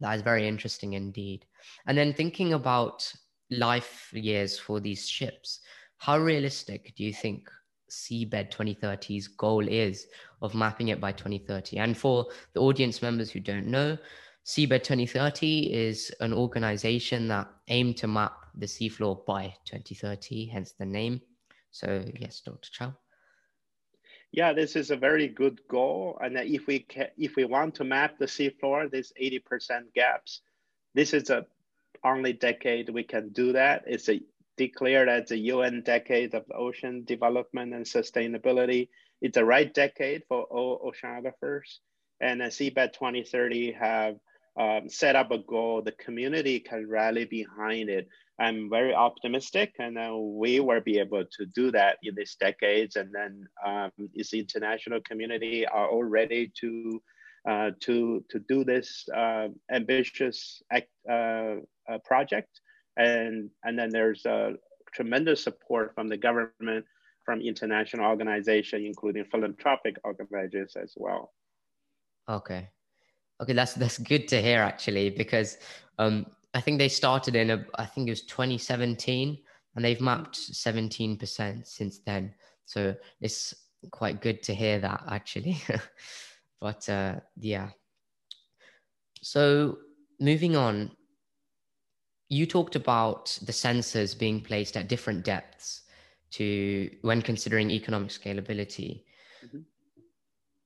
that 0.00 0.16
is 0.16 0.22
very 0.22 0.46
interesting 0.46 0.94
indeed. 0.94 1.46
And 1.86 1.96
then 1.96 2.12
thinking 2.12 2.52
about 2.54 3.12
life 3.50 4.10
years 4.12 4.58
for 4.58 4.80
these 4.80 5.08
ships, 5.08 5.60
how 5.98 6.18
realistic 6.18 6.94
do 6.96 7.04
you 7.04 7.12
think 7.12 7.50
Seabed 7.90 8.50
2030's 8.52 9.28
goal 9.28 9.66
is 9.66 10.06
of 10.42 10.54
mapping 10.54 10.88
it 10.88 11.00
by 11.00 11.12
2030. 11.12 11.78
And 11.78 11.96
for 11.96 12.26
the 12.54 12.60
audience 12.60 13.02
members 13.02 13.30
who 13.30 13.40
don't 13.40 13.66
know, 13.66 13.98
Seabed 14.46 14.82
2030 14.82 15.72
is 15.72 16.10
an 16.20 16.32
organization 16.32 17.28
that 17.28 17.48
aim 17.68 17.92
to 17.94 18.06
map 18.06 18.46
the 18.54 18.66
seafloor 18.66 19.24
by 19.26 19.54
2030, 19.66 20.46
hence 20.46 20.72
the 20.72 20.86
name. 20.86 21.20
So 21.70 22.04
yes, 22.18 22.40
Dr. 22.40 22.70
Chao. 22.70 22.94
Yeah, 24.32 24.52
this 24.52 24.76
is 24.76 24.90
a 24.90 24.96
very 24.96 25.28
good 25.28 25.60
goal. 25.68 26.18
And 26.22 26.36
if 26.36 26.66
we 26.66 26.86
if 27.18 27.36
we 27.36 27.44
want 27.44 27.74
to 27.76 27.84
map 27.84 28.18
the 28.18 28.26
seafloor, 28.26 28.90
this 28.90 29.12
80% 29.20 29.92
gaps, 29.94 30.40
this 30.94 31.12
is 31.14 31.30
a 31.30 31.46
only 32.04 32.32
decade 32.32 32.88
we 32.88 33.02
can 33.02 33.30
do 33.30 33.52
that. 33.52 33.84
It's 33.86 34.08
a 34.08 34.20
declared 34.56 35.08
as 35.08 35.28
the 35.28 35.38
UN 35.54 35.82
Decade 35.82 36.34
of 36.34 36.44
Ocean 36.54 37.04
Development 37.04 37.72
and 37.72 37.84
Sustainability. 37.84 38.88
It's 39.22 39.34
the 39.34 39.44
right 39.44 39.72
decade 39.72 40.22
for 40.28 40.42
all 40.44 40.92
oceanographers. 40.92 41.78
And 42.20 42.40
the 42.40 42.46
Seabed 42.46 42.92
2030 42.92 43.72
have 43.72 44.16
um, 44.58 44.90
set 44.90 45.16
up 45.16 45.30
a 45.30 45.38
goal. 45.38 45.80
The 45.82 45.92
community 45.92 46.60
can 46.60 46.86
rally 46.88 47.24
behind 47.24 47.88
it. 47.88 48.08
I'm 48.40 48.70
very 48.70 48.94
optimistic, 48.94 49.74
and 49.78 49.98
uh, 49.98 50.16
we 50.16 50.60
will 50.60 50.80
be 50.80 50.98
able 50.98 51.24
to 51.24 51.46
do 51.46 51.70
that 51.72 51.98
in 52.02 52.14
these 52.14 52.36
decades. 52.40 52.96
And 52.96 53.10
then 53.12 53.44
um, 53.64 53.90
this 54.14 54.32
international 54.32 55.00
community 55.02 55.66
are 55.66 55.88
all 55.88 56.04
ready 56.04 56.50
to 56.60 57.02
uh, 57.48 57.70
to 57.80 58.24
to 58.30 58.38
do 58.48 58.64
this 58.64 59.06
uh, 59.14 59.48
ambitious 59.70 60.62
act, 60.72 60.88
uh, 61.08 61.56
uh, 61.88 61.98
project 62.04 62.60
and 62.96 63.50
and 63.64 63.78
then 63.78 63.90
there's 63.90 64.26
a 64.26 64.54
tremendous 64.92 65.42
support 65.42 65.94
from 65.94 66.08
the 66.08 66.16
government, 66.16 66.84
from 67.24 67.40
international 67.40 68.06
organizations, 68.06 68.82
including 68.84 69.24
philanthropic 69.24 69.96
organizations 70.04 70.76
as 70.76 70.92
well. 70.96 71.32
Okay, 72.28 72.68
okay, 73.40 73.52
that's 73.52 73.74
that's 73.74 73.98
good 73.98 74.28
to 74.28 74.40
hear 74.40 74.60
actually 74.60 75.10
because 75.10 75.58
um, 75.98 76.26
I 76.54 76.60
think 76.60 76.78
they 76.78 76.88
started 76.88 77.36
in 77.36 77.50
a 77.50 77.64
I 77.76 77.86
think 77.86 78.08
it 78.08 78.12
was 78.12 78.22
2017 78.22 79.38
and 79.76 79.84
they've 79.84 80.00
mapped 80.00 80.36
17% 80.36 81.66
since 81.66 81.98
then. 82.00 82.34
So 82.64 82.94
it's 83.20 83.54
quite 83.90 84.20
good 84.20 84.42
to 84.44 84.54
hear 84.54 84.78
that 84.80 85.02
actually. 85.08 85.60
but 86.60 86.88
uh, 86.88 87.16
yeah. 87.36 87.70
So 89.22 89.78
moving 90.18 90.56
on, 90.56 90.90
you 92.28 92.46
talked 92.46 92.76
about 92.76 93.38
the 93.42 93.52
sensors 93.52 94.18
being 94.18 94.40
placed 94.40 94.76
at 94.76 94.88
different 94.88 95.24
depths 95.24 95.82
to 96.32 96.90
when 97.02 97.22
considering 97.22 97.70
economic 97.70 98.10
scalability. 98.10 99.04
Mm-hmm. 99.44 99.60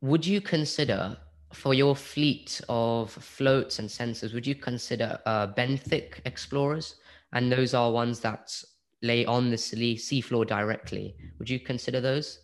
Would 0.03 0.27
you 0.27 0.41
consider 0.41 1.17
for 1.55 1.75
your 1.75 1.97
fleet 1.97 2.61
of 2.69 3.11
floats 3.11 3.79
and 3.79 3.89
sensors, 3.89 4.35
would 4.35 4.47
you 4.47 4.55
consider 4.55 5.19
uh, 5.27 5.47
benthic 5.47 6.21
explorers? 6.25 6.97
And 7.33 7.51
those 7.51 7.75
are 7.75 7.91
ones 7.91 8.21
that 8.21 8.55
lay 9.03 9.25
on 9.27 9.51
the 9.51 9.59
sea 9.59 9.97
seafloor 9.97 10.47
directly. 10.47 11.17
Would 11.39 11.51
you 11.51 11.61
consider 11.61 12.01
those? 12.01 12.41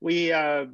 We 0.00 0.32
uh, 0.32 0.66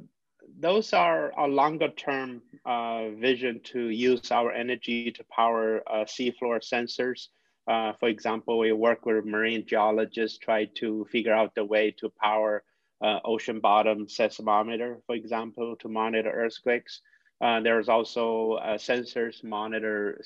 those 0.59 0.93
are 0.93 1.31
a 1.37 1.47
longer 1.47 1.89
term 1.89 2.41
uh, 2.65 3.09
vision 3.09 3.61
to 3.65 3.89
use 3.89 4.31
our 4.31 4.51
energy 4.51 5.11
to 5.11 5.23
power 5.25 5.83
uh, 5.87 6.05
seafloor 6.05 6.59
sensors. 6.61 7.27
Uh, 7.67 7.93
for 7.99 8.07
example, 8.07 8.57
we 8.57 8.71
work 8.71 9.05
with 9.05 9.25
marine 9.25 9.65
geologists, 9.65 10.37
try 10.37 10.65
to 10.75 11.05
figure 11.11 11.33
out 11.33 11.53
the 11.53 11.65
way 11.65 11.91
to 11.91 12.09
power 12.21 12.63
uh, 13.01 13.19
ocean 13.25 13.59
bottom 13.59 14.07
seismometer, 14.07 14.97
for 15.05 15.15
example, 15.15 15.75
to 15.77 15.89
monitor 15.89 16.31
earthquakes. 16.31 17.01
Uh, 17.39 17.59
there's 17.59 17.87
also 17.87 18.53
uh, 18.53 18.77
sensors 18.77 19.43
monitor 19.43 20.19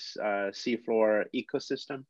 seafloor 0.54 1.26
ecosystem 1.36 2.06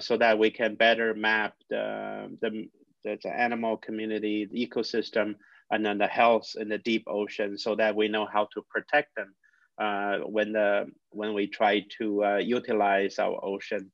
so 0.00 0.16
that 0.16 0.38
we 0.38 0.50
can 0.50 0.74
better 0.74 1.14
map 1.14 1.54
the, 1.70 2.36
the, 2.40 2.68
the 3.04 3.28
animal 3.28 3.76
community, 3.76 4.48
the 4.50 4.66
ecosystem, 4.66 5.36
and 5.70 5.84
then 5.84 5.98
the 5.98 6.06
health 6.06 6.52
in 6.56 6.68
the 6.68 6.78
deep 6.78 7.04
ocean 7.06 7.56
so 7.56 7.74
that 7.74 7.94
we 7.94 8.08
know 8.08 8.26
how 8.26 8.46
to 8.54 8.62
protect 8.70 9.14
them 9.16 9.34
uh, 9.78 10.18
when 10.18 10.52
the 10.52 10.86
when 11.10 11.34
we 11.34 11.46
try 11.46 11.84
to 11.98 12.24
uh, 12.24 12.36
utilize 12.36 13.18
our 13.18 13.38
ocean. 13.44 13.90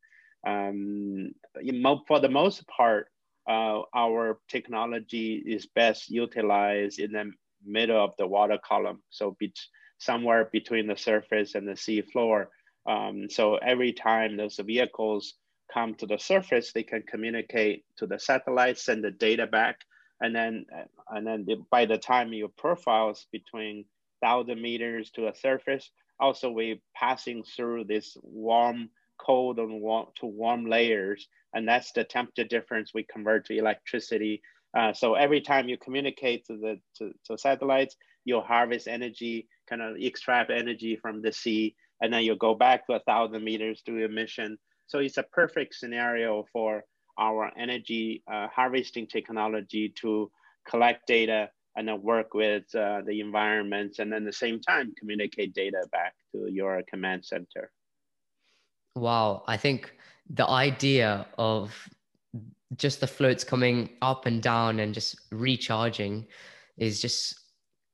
Um, 0.47 1.33
for 2.07 2.21
the 2.21 2.28
most 2.28 2.66
part, 2.66 3.09
uh, 3.50 3.83
our 3.95 4.38
technology 4.49 5.42
is 5.45 5.66
best 5.66 6.09
utilized 6.09 7.00
in 7.00 7.12
the 7.12 7.33
middle 7.64 8.02
of 8.02 8.12
the 8.16 8.26
water 8.26 8.59
column, 8.64 9.02
so 9.11 9.37
be 9.40 9.52
somewhere 9.99 10.49
between 10.52 10.87
the 10.87 10.97
surface 10.97 11.57
and 11.57 11.66
the 11.66 11.76
sea 11.76 12.00
floor. 12.00 12.49
Um, 12.87 13.28
so 13.28 13.57
every 13.57 13.92
time 13.92 14.37
those 14.37 14.61
vehicles 14.64 15.35
come 15.75 15.95
to 15.97 16.07
the 16.07 16.19
surface, 16.19 16.73
they 16.73 16.85
can 16.85 17.02
communicate 17.02 17.85
to 17.99 18.07
the 18.07 18.19
satellites, 18.19 18.85
send 18.85 19.02
the 19.02 19.11
data 19.11 19.47
back, 19.47 19.80
and 20.21 20.35
then 20.35 20.64
and 21.09 21.26
then 21.26 21.47
by 21.71 21.87
the 21.87 21.99
time 21.99 22.33
your 22.33 22.52
profiles 22.57 23.26
between 23.33 23.85
thousand 24.23 24.62
meters 24.62 25.11
to 25.11 25.26
a 25.26 25.35
surface, 25.35 25.90
also 26.21 26.50
we 26.50 26.80
passing 26.95 27.42
through 27.42 27.85
this 27.85 28.16
warm, 28.23 28.90
cold 29.19 29.59
and 29.59 29.80
warm 29.80 30.07
to 30.21 30.26
warm 30.26 30.66
layers, 30.66 31.26
and 31.54 31.66
that's 31.66 31.92
the 31.92 32.04
temperature 32.04 32.45
difference 32.45 32.92
we 32.95 33.04
convert 33.04 33.47
to 33.47 33.57
electricity. 33.57 34.42
Uh, 34.76 34.92
so 34.92 35.14
every 35.14 35.40
time 35.40 35.69
you 35.69 35.76
communicate 35.78 36.45
to 36.47 36.57
the 36.57 36.80
to, 36.97 37.12
to 37.26 37.37
satellites, 37.37 37.97
you'll 38.25 38.42
harvest 38.42 38.87
energy, 38.87 39.49
kind 39.69 39.83
of 39.83 39.97
extract 39.99 40.50
energy 40.50 40.97
from 40.97 41.23
the 41.23 41.33
sea, 41.33 41.75
and 42.00 42.12
then 42.12 42.23
you'll 42.23 42.37
go 42.37 42.54
back 42.54 42.87
to 42.87 42.95
a 42.95 43.00
thousand 43.00 43.42
meters 43.45 43.83
to 43.83 44.04
emission. 44.04 44.59
So 44.87 44.99
it's 44.99 45.19
a 45.19 45.25
perfect 45.25 45.75
scenario 45.75 46.45
for 46.52 46.85
our 47.19 47.50
energy 47.59 48.23
uh, 48.33 48.49
harvesting 48.54 49.07
technology 49.07 49.92
to 50.00 50.30
collect 50.69 51.07
data 51.07 51.50
and 51.76 51.87
then 51.87 52.02
work 52.02 52.35
with 52.35 52.64
uh, 52.75 53.02
the 53.07 53.21
environments 53.21 53.99
and 53.99 54.12
then 54.12 54.23
at 54.23 54.26
the 54.26 54.33
same 54.33 54.61
time 54.61 54.92
communicate 54.99 55.54
data 55.54 55.87
back 55.92 56.14
to 56.33 56.47
your 56.50 56.83
command 56.88 57.25
center. 57.25 57.71
Wow, 58.97 59.45
I 59.47 59.57
think 59.57 59.95
the 60.32 60.49
idea 60.49 61.26
of 61.38 61.88
just 62.76 63.00
the 63.00 63.06
floats 63.06 63.42
coming 63.42 63.90
up 64.00 64.26
and 64.26 64.42
down 64.42 64.78
and 64.78 64.94
just 64.94 65.16
recharging 65.32 66.26
is 66.78 67.00
just 67.00 67.38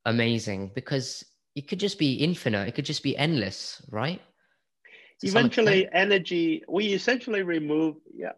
amazing 0.05 0.71
because 0.75 1.25
it 1.55 1.67
could 1.67 1.81
just 1.81 1.99
be 1.99 2.15
infinite, 2.15 2.69
it 2.69 2.75
could 2.75 2.85
just 2.85 3.03
be 3.03 3.17
endless, 3.17 3.83
right? 3.91 4.21
Eventually, 5.23 5.89
energy, 5.93 6.63
we 6.69 6.93
essentially 6.93 7.43
remove, 7.43 7.97
yeah, 8.15 8.33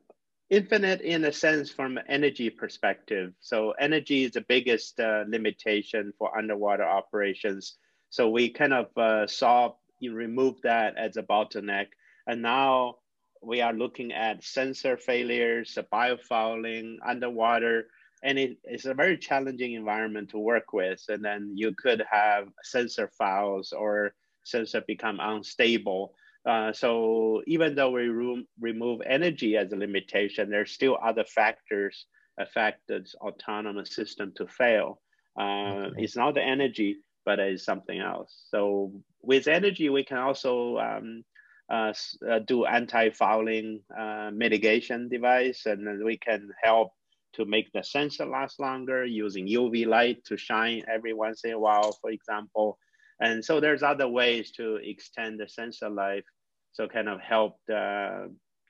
infinite 0.48 1.00
in 1.00 1.24
a 1.24 1.32
sense 1.32 1.70
from 1.70 1.98
energy 2.08 2.48
perspective. 2.48 3.32
So 3.40 3.72
energy 3.72 4.24
is 4.24 4.32
the 4.32 4.42
biggest 4.42 5.00
uh, 5.00 5.24
limitation 5.26 6.12
for 6.16 6.36
underwater 6.38 6.84
operations. 6.84 7.74
So 8.10 8.30
we 8.30 8.48
kind 8.50 8.72
of 8.72 8.96
uh, 8.96 9.26
saw 9.26 9.74
you 9.98 10.14
remove 10.14 10.62
that 10.62 10.96
as 10.96 11.16
a 11.16 11.22
bottleneck, 11.24 11.86
and 12.28 12.40
now 12.40 12.98
we 13.42 13.61
are 13.61 13.73
looking 13.73 14.12
at 14.12 14.45
sensor 14.45 14.97
failures, 14.97 15.78
biofouling 15.92 16.97
underwater, 17.07 17.88
and 18.23 18.38
it, 18.38 18.59
it's 18.64 18.87
a 18.87 18.95
very 18.95 19.16
challenging 19.16 19.75
environment 19.75 20.30
to 20.30 20.38
work 20.38 20.73
with. 20.73 21.00
And 21.09 21.25
then 21.25 21.52
you 21.54 21.75
could 21.75 22.02
have 22.11 22.49
sensor 22.62 23.11
fouls 23.16 23.73
or 23.73 24.14
sensor 24.45 24.83
become 24.87 25.18
unstable. 25.21 26.14
Uh, 26.47 26.73
so 26.73 27.42
even 27.47 27.75
though 27.75 27.90
we 27.90 28.09
re 28.09 28.47
remove 28.61 29.00
energy 29.07 29.57
as 29.57 29.73
a 29.73 29.76
limitation, 29.76 30.50
there's 30.50 30.73
still 30.73 30.99
other 31.02 31.25
factors 31.25 32.07
affect 32.38 32.87
the 32.88 33.07
autonomous 33.21 33.95
system 33.95 34.33
to 34.37 34.47
fail. 34.47 35.00
Uh, 35.38 35.90
okay. 35.90 36.02
It's 36.02 36.16
not 36.16 36.35
the 36.35 36.42
energy, 36.42 36.99
but 37.25 37.38
it's 37.38 37.64
something 37.64 38.00
else. 38.00 38.47
So 38.50 38.92
with 39.23 39.49
energy, 39.49 39.88
we 39.88 40.04
can 40.04 40.18
also 40.18 40.78
um, 40.78 41.25
uh, 41.70 41.92
uh 42.28 42.38
do 42.40 42.64
anti-fouling 42.64 43.80
uh, 43.98 44.30
mitigation 44.32 45.08
device, 45.08 45.66
and 45.66 46.04
we 46.04 46.16
can 46.16 46.50
help 46.62 46.92
to 47.34 47.44
make 47.44 47.70
the 47.72 47.82
sensor 47.82 48.26
last 48.26 48.58
longer 48.58 49.04
using 49.04 49.46
UV 49.46 49.87
light 49.87 50.25
to 50.25 50.37
shine 50.37 50.82
every 50.92 51.12
once 51.12 51.44
in 51.44 51.52
a 51.52 51.58
while, 51.58 51.92
for 52.00 52.10
example. 52.10 52.78
And 53.20 53.44
so 53.44 53.60
there's 53.60 53.82
other 53.82 54.08
ways 54.08 54.50
to 54.52 54.76
extend 54.76 55.40
the 55.40 55.48
sensor 55.48 55.90
life. 55.90 56.25
So 56.72 56.87
kind 56.88 57.08
of 57.08 57.20
help 57.20 57.56
uh, 57.72 58.26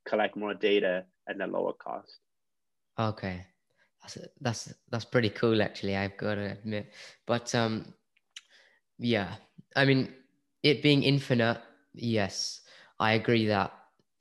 collect 0.07 0.37
more 0.37 0.55
data 0.55 1.05
at 1.29 1.41
a 1.41 1.47
lower 1.47 1.75
cost. 1.75 2.19
Okay. 2.99 3.47
That's, 4.03 4.19
that's, 4.41 4.75
that's 4.91 5.05
pretty 5.05 5.31
cool, 5.31 5.61
actually, 5.63 5.97
I've 5.97 6.17
got 6.17 6.37
to 6.37 6.53
admit. 6.53 6.93
But 7.27 7.55
um, 7.55 7.95
yeah, 8.99 9.35
I 9.77 9.85
mean, 9.85 10.13
it 10.63 10.83
being 10.83 11.03
infinite, 11.03 11.61
yes, 11.95 12.61
I 13.01 13.13
agree 13.13 13.47
that 13.47 13.73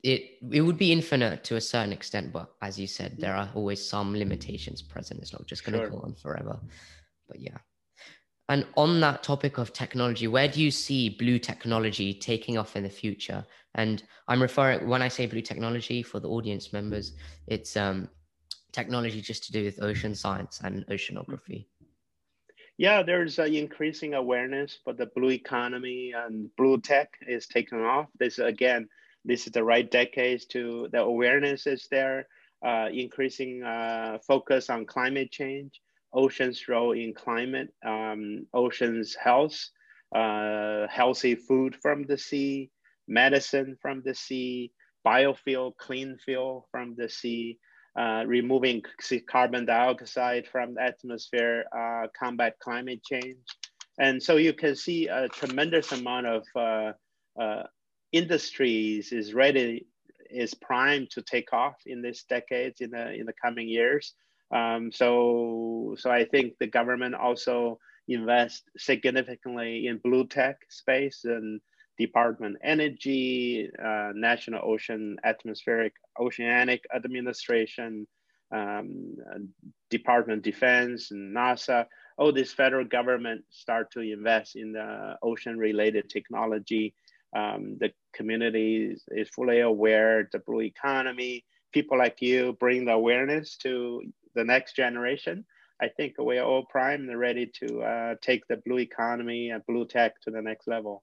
it 0.02 0.38
it 0.52 0.60
would 0.62 0.78
be 0.78 0.92
infinite 0.92 1.44
to 1.44 1.56
a 1.56 1.60
certain 1.60 1.92
extent, 1.92 2.32
but 2.32 2.52
as 2.62 2.78
you 2.78 2.86
said, 2.86 3.16
there 3.18 3.34
are 3.34 3.50
always 3.54 3.84
some 3.84 4.14
limitations 4.14 4.82
present. 4.82 5.20
It's 5.20 5.32
not 5.32 5.46
just 5.46 5.64
going 5.64 5.78
to 5.78 5.86
sure. 5.86 5.90
go 5.90 5.98
on 6.00 6.14
forever. 6.14 6.58
But 7.28 7.40
yeah. 7.40 7.58
And 8.48 8.66
on 8.76 9.00
that 9.00 9.22
topic 9.22 9.58
of 9.58 9.74
technology, 9.74 10.26
where 10.26 10.48
do 10.48 10.62
you 10.62 10.70
see 10.70 11.10
blue 11.10 11.38
technology 11.38 12.14
taking 12.14 12.56
off 12.56 12.76
in 12.76 12.82
the 12.82 12.88
future? 12.88 13.44
And 13.74 14.02
I'm 14.26 14.40
referring 14.40 14.88
when 14.88 15.02
I 15.02 15.08
say 15.08 15.26
blue 15.26 15.42
technology 15.42 16.02
for 16.02 16.18
the 16.18 16.28
audience 16.28 16.72
members, 16.72 17.12
it's 17.46 17.76
um, 17.76 18.08
technology 18.72 19.20
just 19.20 19.44
to 19.44 19.52
do 19.52 19.64
with 19.64 19.82
ocean 19.82 20.14
science 20.14 20.60
and 20.64 20.86
oceanography. 20.86 21.66
Yeah, 22.78 23.02
there's 23.02 23.40
an 23.40 23.54
increasing 23.54 24.14
awareness 24.14 24.78
for 24.84 24.92
the 24.92 25.06
blue 25.06 25.30
economy 25.30 26.12
and 26.16 26.48
blue 26.56 26.80
tech 26.80 27.12
is 27.26 27.48
taking 27.48 27.80
off. 27.80 28.06
This 28.18 28.38
again, 28.38 28.88
this 29.24 29.46
is 29.46 29.52
the 29.52 29.64
right 29.64 29.90
decades 29.90 30.44
to 30.46 30.88
the 30.92 31.00
awareness 31.00 31.66
is 31.66 31.88
there, 31.90 32.28
uh, 32.64 32.88
increasing 32.92 33.64
uh, 33.64 34.18
focus 34.26 34.70
on 34.70 34.86
climate 34.86 35.32
change, 35.32 35.80
ocean's 36.12 36.68
role 36.68 36.92
in 36.92 37.14
climate, 37.14 37.74
um, 37.84 38.46
ocean's 38.54 39.16
health, 39.16 39.58
uh, 40.14 40.86
healthy 40.88 41.34
food 41.34 41.74
from 41.82 42.04
the 42.04 42.16
sea, 42.16 42.70
medicine 43.08 43.76
from 43.82 44.02
the 44.04 44.14
sea, 44.14 44.72
biofuel, 45.04 45.76
clean 45.76 46.16
fuel 46.24 46.68
from 46.70 46.94
the 46.96 47.08
sea, 47.08 47.58
uh, 47.98 48.22
removing 48.26 48.80
carbon 49.28 49.66
dioxide 49.66 50.46
from 50.46 50.74
the 50.74 50.82
atmosphere, 50.82 51.64
uh, 51.76 52.06
combat 52.18 52.54
climate 52.60 53.02
change. 53.02 53.44
And 53.98 54.22
so 54.22 54.36
you 54.36 54.52
can 54.52 54.76
see 54.76 55.08
a 55.08 55.28
tremendous 55.28 55.90
amount 55.90 56.26
of 56.26 56.44
uh, 56.54 56.92
uh 57.40 57.64
industries 58.12 59.12
is 59.12 59.34
ready 59.34 59.86
is 60.30 60.54
primed 60.54 61.10
to 61.10 61.22
take 61.22 61.52
off 61.52 61.76
in 61.86 62.00
this 62.00 62.24
decade 62.24 62.74
in 62.80 62.90
the 62.90 63.12
in 63.12 63.26
the 63.26 63.34
coming 63.44 63.68
years. 63.68 64.14
Um, 64.54 64.92
so 64.92 65.96
so 65.98 66.10
I 66.10 66.24
think 66.24 66.54
the 66.60 66.66
government 66.68 67.14
also 67.14 67.78
invest 68.06 68.62
significantly 68.78 69.86
in 69.86 69.98
blue 69.98 70.26
tech 70.26 70.56
space 70.70 71.22
and 71.24 71.60
Department 71.98 72.56
Energy, 72.62 73.68
uh, 73.82 74.12
National 74.14 74.60
Ocean 74.64 75.16
Atmospheric 75.24 75.92
Oceanic 76.20 76.84
Administration, 76.94 78.06
um, 78.54 79.16
Department 79.90 80.42
Defense, 80.42 81.10
NASA. 81.12 81.86
All 82.16 82.32
these 82.32 82.52
federal 82.52 82.84
government 82.84 83.44
start 83.50 83.90
to 83.92 84.00
invest 84.00 84.56
in 84.56 84.72
the 84.72 85.16
ocean 85.22 85.56
related 85.58 86.08
technology 86.10 86.94
um, 87.36 87.76
the 87.78 87.92
community 88.14 88.88
is, 88.92 89.04
is 89.08 89.28
fully 89.28 89.60
aware 89.60 90.28
the 90.32 90.38
blue 90.38 90.62
economy. 90.62 91.44
People 91.72 91.98
like 91.98 92.20
you 92.20 92.56
bring 92.58 92.86
the 92.86 92.92
awareness 92.92 93.56
to 93.58 94.02
the 94.34 94.44
next 94.44 94.76
generation. 94.76 95.44
I 95.80 95.88
think 95.88 96.14
we 96.18 96.38
are 96.38 96.44
all 96.44 96.64
primed 96.64 97.08
and 97.08 97.18
ready 97.18 97.50
to 97.60 97.82
uh, 97.82 98.14
take 98.20 98.46
the 98.48 98.60
blue 98.64 98.78
economy 98.78 99.50
and 99.50 99.64
blue 99.66 99.86
tech 99.86 100.20
to 100.22 100.30
the 100.30 100.42
next 100.42 100.66
level. 100.66 101.02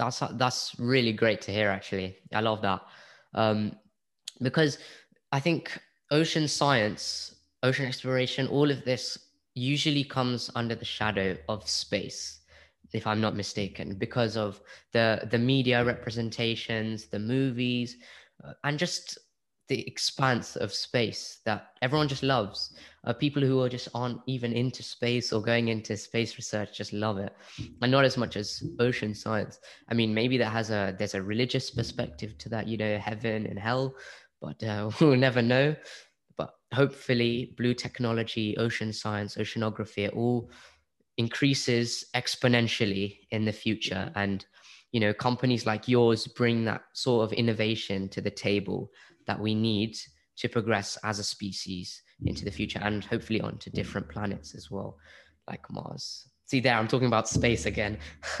That's 0.00 0.22
that's 0.32 0.74
really 0.78 1.12
great 1.12 1.42
to 1.42 1.52
hear. 1.52 1.68
Actually, 1.68 2.16
I 2.32 2.40
love 2.40 2.62
that 2.62 2.80
um, 3.34 3.76
because 4.40 4.78
I 5.30 5.40
think 5.40 5.78
ocean 6.10 6.48
science, 6.48 7.34
ocean 7.62 7.84
exploration, 7.84 8.46
all 8.48 8.70
of 8.70 8.82
this 8.84 9.18
usually 9.54 10.04
comes 10.04 10.50
under 10.54 10.74
the 10.74 10.86
shadow 10.86 11.36
of 11.50 11.68
space 11.68 12.40
if 12.92 13.06
I'm 13.06 13.20
not 13.20 13.36
mistaken, 13.36 13.94
because 13.94 14.36
of 14.36 14.60
the 14.92 15.28
the 15.30 15.38
media 15.38 15.84
representations, 15.84 17.06
the 17.06 17.18
movies, 17.18 17.96
uh, 18.42 18.54
and 18.64 18.78
just 18.78 19.18
the 19.70 19.86
expanse 19.86 20.56
of 20.56 20.74
space 20.74 21.38
that 21.44 21.68
everyone 21.80 22.08
just 22.08 22.24
loves. 22.24 22.74
Uh, 23.04 23.12
people 23.12 23.40
who 23.40 23.62
are 23.62 23.68
just 23.68 23.88
aren't 23.94 24.20
even 24.26 24.52
into 24.52 24.82
space 24.82 25.32
or 25.32 25.40
going 25.40 25.68
into 25.68 25.96
space 25.96 26.36
research 26.36 26.76
just 26.76 26.92
love 26.92 27.18
it, 27.18 27.32
and 27.80 27.92
not 27.92 28.04
as 28.04 28.16
much 28.16 28.36
as 28.36 28.64
ocean 28.80 29.14
science. 29.14 29.60
I 29.88 29.94
mean, 29.94 30.12
maybe 30.12 30.36
that 30.38 30.50
has 30.50 30.70
a 30.70 30.94
there's 30.98 31.14
a 31.14 31.22
religious 31.22 31.70
perspective 31.70 32.36
to 32.38 32.48
that, 32.48 32.66
you 32.66 32.76
know, 32.76 32.98
heaven 32.98 33.46
and 33.46 33.58
hell, 33.58 33.94
but 34.42 34.60
uh, 34.64 34.90
we'll 35.00 35.16
never 35.16 35.40
know. 35.40 35.76
But 36.36 36.50
hopefully, 36.74 37.54
blue 37.56 37.74
technology, 37.74 38.56
ocean 38.56 38.92
science, 38.92 39.36
oceanography, 39.36 40.06
it 40.06 40.14
all 40.14 40.50
increases 41.16 42.06
exponentially 42.16 43.18
in 43.30 43.44
the 43.44 43.52
future 43.52 44.10
and 44.16 44.46
you 44.92 44.98
know 44.98 45.12
companies 45.12 45.66
like 45.66 45.86
yours 45.86 46.26
bring 46.26 46.64
that 46.64 46.82
sort 46.94 47.24
of 47.24 47.32
innovation 47.32 48.08
to 48.08 48.20
the 48.20 48.30
table 48.30 48.90
that 49.30 49.40
we 49.40 49.54
need 49.54 49.96
to 50.36 50.48
progress 50.48 50.98
as 51.04 51.20
a 51.20 51.24
species 51.24 52.02
into 52.26 52.44
the 52.44 52.50
future 52.50 52.80
and 52.82 53.04
hopefully 53.04 53.40
onto 53.40 53.70
different 53.70 54.08
planets 54.08 54.54
as 54.56 54.70
well 54.70 54.98
like 55.48 55.64
mars 55.70 56.26
See 56.50 56.58
there, 56.58 56.74
I'm 56.74 56.88
talking 56.88 57.06
about 57.06 57.28
space 57.28 57.64
again. 57.64 57.96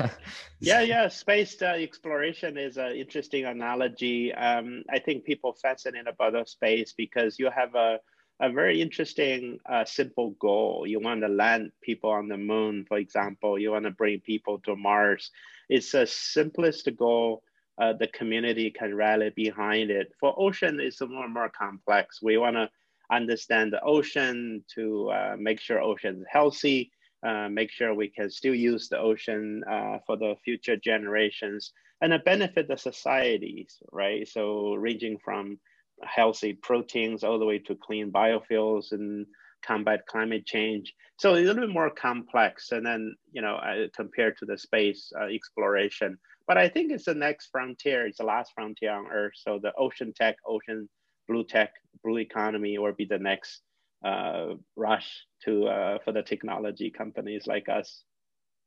yeah, 0.58 0.80
yeah, 0.80 1.06
space 1.06 1.62
uh, 1.62 1.66
exploration 1.78 2.58
is 2.58 2.76
an 2.76 2.96
interesting 2.96 3.44
analogy. 3.44 4.34
Um, 4.34 4.82
I 4.90 4.98
think 4.98 5.22
people 5.22 5.52
fascinated 5.52 6.08
about 6.08 6.48
space 6.48 6.92
because 6.92 7.38
you 7.38 7.48
have 7.54 7.76
a 7.76 8.00
a 8.40 8.50
very 8.50 8.80
interesting, 8.82 9.60
uh, 9.68 9.84
simple 9.84 10.30
goal. 10.40 10.86
You 10.88 10.98
want 10.98 11.20
to 11.20 11.28
land 11.28 11.70
people 11.82 12.10
on 12.10 12.26
the 12.26 12.36
moon, 12.36 12.84
for 12.88 12.98
example. 12.98 13.60
You 13.60 13.70
want 13.70 13.84
to 13.84 13.92
bring 13.92 14.18
people 14.18 14.58
to 14.64 14.74
Mars. 14.74 15.30
It's 15.68 15.92
the 15.92 16.04
simplest 16.04 16.88
goal. 16.96 17.44
Uh, 17.80 17.94
the 17.94 18.08
community 18.08 18.70
can 18.70 18.94
rally 18.94 19.30
behind 19.30 19.90
it. 19.90 20.12
For 20.20 20.34
ocean, 20.36 20.78
it's 20.80 21.00
more 21.00 21.24
and 21.24 21.34
more 21.34 21.48
complex. 21.48 22.20
We 22.22 22.36
want 22.36 22.56
to 22.56 22.68
understand 23.10 23.72
the 23.72 23.82
ocean 23.82 24.62
to 24.74 25.10
uh, 25.10 25.36
make 25.38 25.60
sure 25.60 25.80
ocean 25.80 26.20
is 26.20 26.26
healthy, 26.30 26.92
uh, 27.26 27.48
make 27.48 27.70
sure 27.70 27.94
we 27.94 28.08
can 28.08 28.30
still 28.30 28.54
use 28.54 28.88
the 28.88 28.98
ocean 28.98 29.62
uh, 29.70 29.98
for 30.06 30.16
the 30.16 30.34
future 30.44 30.76
generations, 30.76 31.72
and 32.02 32.12
benefit 32.24 32.68
the 32.68 32.76
societies, 32.76 33.76
right? 33.92 34.26
So 34.28 34.74
ranging 34.74 35.18
from 35.24 35.58
healthy 36.02 36.54
proteins 36.54 37.24
all 37.24 37.38
the 37.38 37.44
way 37.44 37.58
to 37.58 37.74
clean 37.74 38.10
biofuels 38.10 38.92
and 38.92 39.26
combat 39.62 40.06
climate 40.06 40.46
change. 40.46 40.94
So 41.18 41.32
a 41.32 41.36
little 41.36 41.54
bit 41.54 41.68
more 41.68 41.90
complex, 41.90 42.72
and 42.72 42.84
then 42.84 43.14
you 43.32 43.42
know 43.42 43.56
uh, 43.56 43.88
compared 43.94 44.38
to 44.38 44.46
the 44.46 44.56
space 44.58 45.12
uh, 45.20 45.24
exploration. 45.24 46.18
But 46.50 46.58
I 46.58 46.68
think 46.68 46.90
it's 46.90 47.04
the 47.04 47.14
next 47.14 47.50
frontier. 47.52 48.08
It's 48.08 48.18
the 48.18 48.24
last 48.24 48.50
frontier 48.56 48.90
on 48.90 49.06
Earth. 49.06 49.34
So 49.36 49.60
the 49.62 49.72
ocean 49.78 50.12
tech, 50.12 50.34
ocean 50.44 50.88
blue 51.28 51.44
tech, 51.44 51.70
blue 52.02 52.18
economy, 52.18 52.76
will 52.76 52.92
be 52.92 53.04
the 53.04 53.20
next 53.20 53.60
uh, 54.04 54.54
rush 54.74 55.08
to 55.44 55.68
uh, 55.68 55.98
for 56.04 56.10
the 56.10 56.24
technology 56.24 56.90
companies 56.90 57.46
like 57.46 57.68
us. 57.68 58.02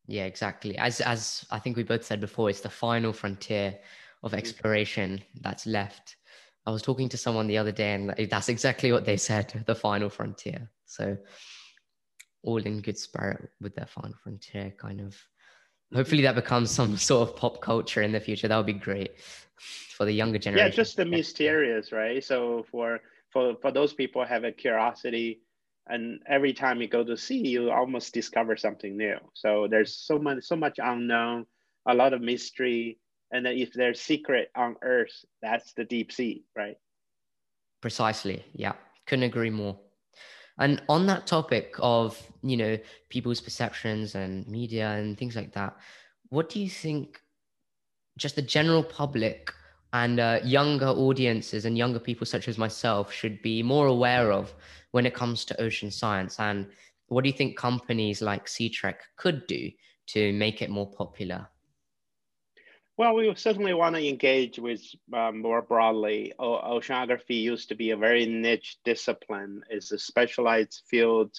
Yeah, 0.07 0.23
exactly. 0.23 0.77
As 0.77 1.01
as 1.01 1.45
I 1.51 1.59
think 1.59 1.75
we 1.75 1.83
both 1.83 2.05
said 2.05 2.21
before, 2.21 2.49
it's 2.49 2.61
the 2.61 2.69
final 2.69 3.11
frontier 3.11 3.77
of 4.23 4.31
mm-hmm. 4.31 4.37
exploration 4.37 5.21
that's 5.41 5.65
left. 5.65 6.15
I 6.65 6.71
was 6.71 6.83
talking 6.83 7.09
to 7.09 7.17
someone 7.17 7.47
the 7.47 7.57
other 7.57 7.73
day, 7.73 7.95
and 7.95 8.15
that's 8.29 8.47
exactly 8.47 8.93
what 8.93 9.03
they 9.03 9.17
said 9.17 9.61
the 9.67 9.75
final 9.75 10.09
frontier. 10.09 10.71
So, 10.85 11.17
all 12.43 12.63
in 12.63 12.79
good 12.79 12.97
spirit 12.97 13.49
with 13.59 13.75
their 13.75 13.87
final 13.87 14.15
frontier, 14.23 14.73
kind 14.79 15.01
of. 15.01 15.17
Hopefully, 15.93 16.23
that 16.23 16.35
becomes 16.35 16.71
some 16.71 16.97
sort 17.09 17.29
of 17.29 17.35
pop 17.35 17.61
culture 17.61 18.01
in 18.01 18.11
the 18.11 18.19
future. 18.19 18.47
That 18.47 18.57
would 18.57 18.65
be 18.65 18.73
great 18.73 19.19
for 19.97 20.05
the 20.05 20.11
younger 20.11 20.39
generation. 20.39 20.71
Yeah, 20.71 20.75
just 20.75 20.97
the 20.97 21.05
mysterious, 21.05 21.91
right? 21.91 22.23
So, 22.23 22.65
for 22.71 22.99
for 23.31 23.55
for 23.61 23.71
those 23.71 23.93
people 23.93 24.25
have 24.25 24.43
a 24.43 24.51
curiosity, 24.51 25.41
and 25.87 26.21
every 26.27 26.53
time 26.53 26.81
you 26.81 26.87
go 26.87 27.03
to 27.03 27.17
sea, 27.17 27.47
you 27.47 27.71
almost 27.71 28.13
discover 28.13 28.57
something 28.57 28.97
new. 28.97 29.17
So 29.33 29.67
there's 29.69 29.95
so 29.95 30.17
much 30.19 30.43
so 30.43 30.55
much 30.55 30.79
unknown, 30.81 31.45
a 31.85 31.93
lot 31.93 32.13
of 32.13 32.21
mystery 32.21 32.99
and 33.33 33.45
then 33.45 33.57
if 33.57 33.73
there's 33.73 33.99
secret 33.99 34.49
on 34.55 34.75
earth 34.83 35.25
that's 35.41 35.73
the 35.73 35.83
deep 35.83 36.11
sea 36.11 36.45
right 36.55 36.77
precisely 37.81 38.45
yeah 38.53 38.73
couldn't 39.05 39.23
agree 39.23 39.49
more 39.49 39.77
and 40.59 40.81
on 40.89 41.05
that 41.07 41.25
topic 41.25 41.75
of 41.79 42.21
you 42.41 42.57
know 42.57 42.77
people's 43.09 43.41
perceptions 43.41 44.15
and 44.15 44.47
media 44.47 44.91
and 44.91 45.17
things 45.17 45.35
like 45.35 45.53
that 45.53 45.75
what 46.29 46.49
do 46.49 46.59
you 46.59 46.69
think 46.69 47.21
just 48.17 48.35
the 48.35 48.41
general 48.41 48.83
public 48.83 49.53
and 49.93 50.19
uh, 50.19 50.39
younger 50.43 50.87
audiences 50.87 51.65
and 51.65 51.77
younger 51.77 51.99
people 51.99 52.25
such 52.25 52.47
as 52.47 52.57
myself 52.57 53.11
should 53.11 53.41
be 53.41 53.61
more 53.61 53.87
aware 53.87 54.31
of 54.31 54.53
when 54.91 55.05
it 55.05 55.13
comes 55.13 55.45
to 55.45 55.61
ocean 55.61 55.91
science? 55.91 56.39
And 56.39 56.67
what 57.07 57.23
do 57.23 57.29
you 57.29 57.35
think 57.35 57.57
companies 57.57 58.21
like 58.21 58.47
Seatrec 58.47 58.95
could 59.17 59.45
do 59.47 59.69
to 60.07 60.33
make 60.33 60.61
it 60.61 60.69
more 60.69 60.91
popular 60.91 61.47
well, 62.97 63.15
we 63.15 63.33
certainly 63.35 63.73
want 63.73 63.95
to 63.95 64.07
engage 64.07 64.59
with 64.59 64.83
um, 65.13 65.41
more 65.41 65.61
broadly. 65.61 66.33
O- 66.37 66.77
oceanography 66.77 67.41
used 67.41 67.69
to 67.69 67.75
be 67.75 67.91
a 67.91 67.97
very 67.97 68.25
niche 68.25 68.77
discipline. 68.85 69.63
It's 69.69 69.91
a 69.91 69.99
specialized 69.99 70.83
field. 70.87 71.31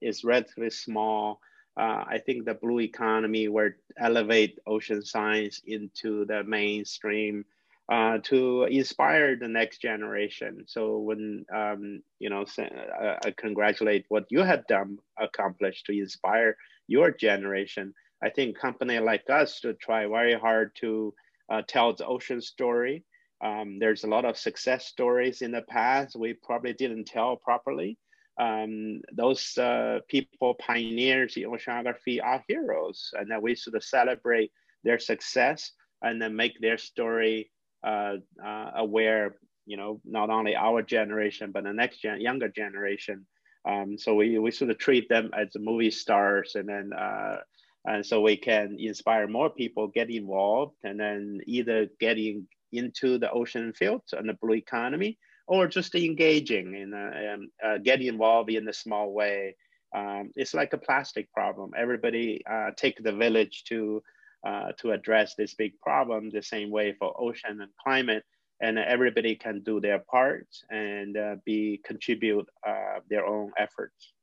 is 0.00 0.24
relatively 0.24 0.70
small. 0.70 1.40
Uh, 1.76 2.04
I 2.06 2.18
think 2.18 2.44
the 2.44 2.54
blue 2.54 2.80
economy 2.80 3.48
will 3.48 3.70
elevate 3.98 4.58
ocean 4.66 5.02
science 5.02 5.62
into 5.64 6.26
the 6.26 6.44
mainstream 6.44 7.44
uh, 7.90 8.18
to 8.24 8.64
inspire 8.64 9.36
the 9.36 9.48
next 9.48 9.78
generation. 9.78 10.64
So 10.66 10.98
when 10.98 11.44
um, 11.54 12.02
you 12.18 12.28
know, 12.30 12.44
uh, 12.58 13.16
I 13.24 13.32
congratulate 13.36 14.04
what 14.08 14.26
you 14.30 14.40
have 14.40 14.66
done, 14.66 14.98
accomplished 15.18 15.86
to 15.86 15.92
inspire 15.92 16.56
your 16.88 17.10
generation. 17.10 17.94
I 18.22 18.30
think 18.30 18.58
company 18.58 18.98
like 18.98 19.28
us 19.28 19.60
to 19.60 19.74
try 19.74 20.06
very 20.06 20.34
hard 20.34 20.74
to 20.76 21.14
uh, 21.50 21.62
tell 21.66 21.92
the 21.92 22.06
ocean 22.06 22.40
story. 22.40 23.04
Um, 23.44 23.78
there's 23.80 24.04
a 24.04 24.08
lot 24.08 24.24
of 24.24 24.38
success 24.38 24.86
stories 24.86 25.42
in 25.42 25.50
the 25.50 25.62
past 25.62 26.14
we 26.14 26.34
probably 26.34 26.72
didn't 26.72 27.06
tell 27.06 27.36
properly. 27.36 27.98
Um, 28.38 29.02
those 29.12 29.58
uh, 29.58 29.98
people, 30.08 30.54
pioneers 30.54 31.36
in 31.36 31.44
oceanography, 31.44 32.22
are 32.22 32.44
heroes, 32.48 33.10
and 33.14 33.30
that 33.30 33.42
we 33.42 33.54
should 33.54 33.82
celebrate 33.82 34.52
their 34.84 34.98
success 34.98 35.72
and 36.02 36.22
then 36.22 36.34
make 36.36 36.60
their 36.60 36.78
story 36.78 37.50
uh, 37.84 38.16
uh, 38.44 38.70
aware. 38.76 39.36
You 39.66 39.76
know, 39.76 40.00
not 40.04 40.30
only 40.30 40.56
our 40.56 40.82
generation 40.82 41.52
but 41.52 41.64
the 41.64 41.72
next 41.72 41.98
gen, 42.00 42.20
younger 42.20 42.48
generation. 42.48 43.26
Um, 43.68 43.96
so 43.96 44.14
we 44.14 44.38
we 44.38 44.50
sort 44.50 44.70
of 44.70 44.78
treat 44.78 45.08
them 45.08 45.30
as 45.34 45.48
movie 45.56 45.90
stars, 45.90 46.56
and 46.56 46.68
then 46.68 46.92
uh, 46.92 47.36
and 47.84 48.04
so 48.04 48.20
we 48.20 48.36
can 48.36 48.76
inspire 48.78 49.26
more 49.26 49.50
people 49.50 49.88
get 49.88 50.10
involved 50.10 50.76
and 50.84 51.00
then 51.00 51.40
either 51.46 51.88
getting 51.98 52.46
into 52.72 53.18
the 53.18 53.30
ocean 53.30 53.72
field 53.72 54.02
and 54.12 54.28
the 54.28 54.34
blue 54.40 54.54
economy 54.54 55.18
or 55.46 55.66
just 55.66 55.94
engaging 55.94 56.74
in 56.74 56.94
uh, 56.94 57.34
um, 57.34 57.50
uh, 57.64 57.78
getting 57.78 58.06
involved 58.06 58.50
in 58.50 58.68
a 58.68 58.72
small 58.72 59.12
way. 59.12 59.56
Um, 59.94 60.30
it's 60.36 60.54
like 60.54 60.72
a 60.72 60.78
plastic 60.78 61.30
problem. 61.32 61.72
Everybody 61.76 62.42
uh, 62.50 62.70
take 62.76 63.02
the 63.02 63.12
village 63.12 63.64
to 63.64 64.02
uh, 64.46 64.72
to 64.78 64.92
address 64.92 65.34
this 65.34 65.54
big 65.54 65.78
problem 65.80 66.30
the 66.30 66.42
same 66.42 66.70
way 66.70 66.94
for 66.98 67.14
ocean 67.20 67.60
and 67.60 67.70
climate 67.82 68.24
and 68.60 68.78
everybody 68.78 69.36
can 69.36 69.60
do 69.62 69.80
their 69.80 69.98
part 69.98 70.46
and 70.70 71.16
uh, 71.16 71.36
be 71.44 71.80
contribute 71.84 72.48
uh, 72.66 72.98
their 73.08 73.24
own 73.26 73.52
efforts. 73.58 74.14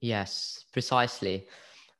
Yes 0.00 0.64
precisely. 0.72 1.46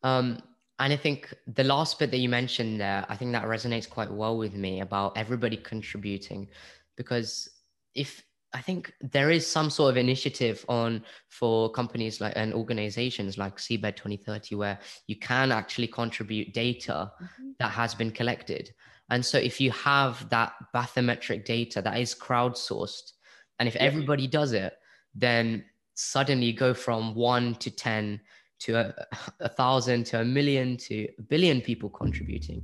Um, 0.02 0.38
and 0.80 0.94
I 0.94 0.96
think 0.96 1.34
the 1.46 1.62
last 1.62 1.98
bit 1.98 2.10
that 2.10 2.16
you 2.18 2.28
mentioned 2.30 2.80
there, 2.80 3.04
I 3.08 3.14
think 3.14 3.32
that 3.32 3.44
resonates 3.44 3.88
quite 3.88 4.10
well 4.10 4.38
with 4.38 4.54
me 4.54 4.80
about 4.80 5.16
everybody 5.16 5.58
contributing. 5.58 6.48
Because 6.96 7.50
if 7.94 8.24
I 8.54 8.62
think 8.62 8.92
there 9.00 9.30
is 9.30 9.46
some 9.46 9.68
sort 9.68 9.90
of 9.90 9.98
initiative 9.98 10.64
on 10.68 11.04
for 11.28 11.70
companies 11.70 12.20
like 12.20 12.32
and 12.34 12.54
organizations 12.54 13.36
like 13.36 13.58
Seabed 13.58 13.94
2030 13.94 14.54
where 14.54 14.78
you 15.06 15.16
can 15.16 15.52
actually 15.52 15.86
contribute 15.86 16.54
data 16.54 17.12
mm-hmm. 17.22 17.50
that 17.58 17.70
has 17.72 17.94
been 17.94 18.10
collected. 18.10 18.72
And 19.10 19.24
so 19.24 19.36
if 19.36 19.60
you 19.60 19.70
have 19.72 20.28
that 20.30 20.54
bathymetric 20.74 21.44
data 21.44 21.82
that 21.82 22.00
is 22.00 22.14
crowdsourced, 22.14 23.12
and 23.58 23.68
if 23.68 23.76
everybody 23.76 24.26
does 24.26 24.52
it, 24.52 24.72
then 25.14 25.64
suddenly 25.94 26.46
you 26.46 26.52
go 26.54 26.72
from 26.72 27.14
one 27.14 27.54
to 27.56 27.70
10 27.70 28.20
to 28.60 28.74
a, 28.74 28.94
a, 29.40 29.48
thousand 29.48 30.04
to 30.04 30.20
a 30.20 30.24
million 30.24 30.76
to 30.76 31.08
a 31.18 31.22
billion 31.22 31.60
people 31.60 31.88
contributing. 31.88 32.62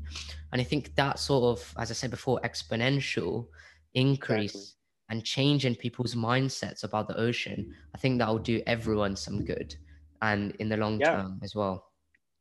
And 0.53 0.61
i 0.61 0.65
think 0.65 0.95
that 0.95 1.19
sort 1.19 1.59
of 1.59 1.75
as 1.79 1.91
i 1.91 1.95
said 1.95 2.11
before 2.11 2.41
exponential 2.45 3.49
increase 3.95 4.55
exactly. 4.55 5.11
and 5.11 5.25
change 5.25 5.65
in 5.65 5.75
people's 5.75 6.15
mindsets 6.15 6.85
about 6.85 7.09
the 7.09 7.19
ocean 7.19 7.75
i 7.95 7.99
think 7.99 8.19
that 8.19 8.29
will 8.29 8.39
do 8.39 8.63
everyone 8.67 9.17
some 9.17 9.45
good 9.45 9.75
and 10.23 10.55
in 10.59 10.69
the 10.69 10.77
long 10.77 11.01
yeah. 11.01 11.13
term 11.13 11.41
as 11.43 11.55
well. 11.55 11.93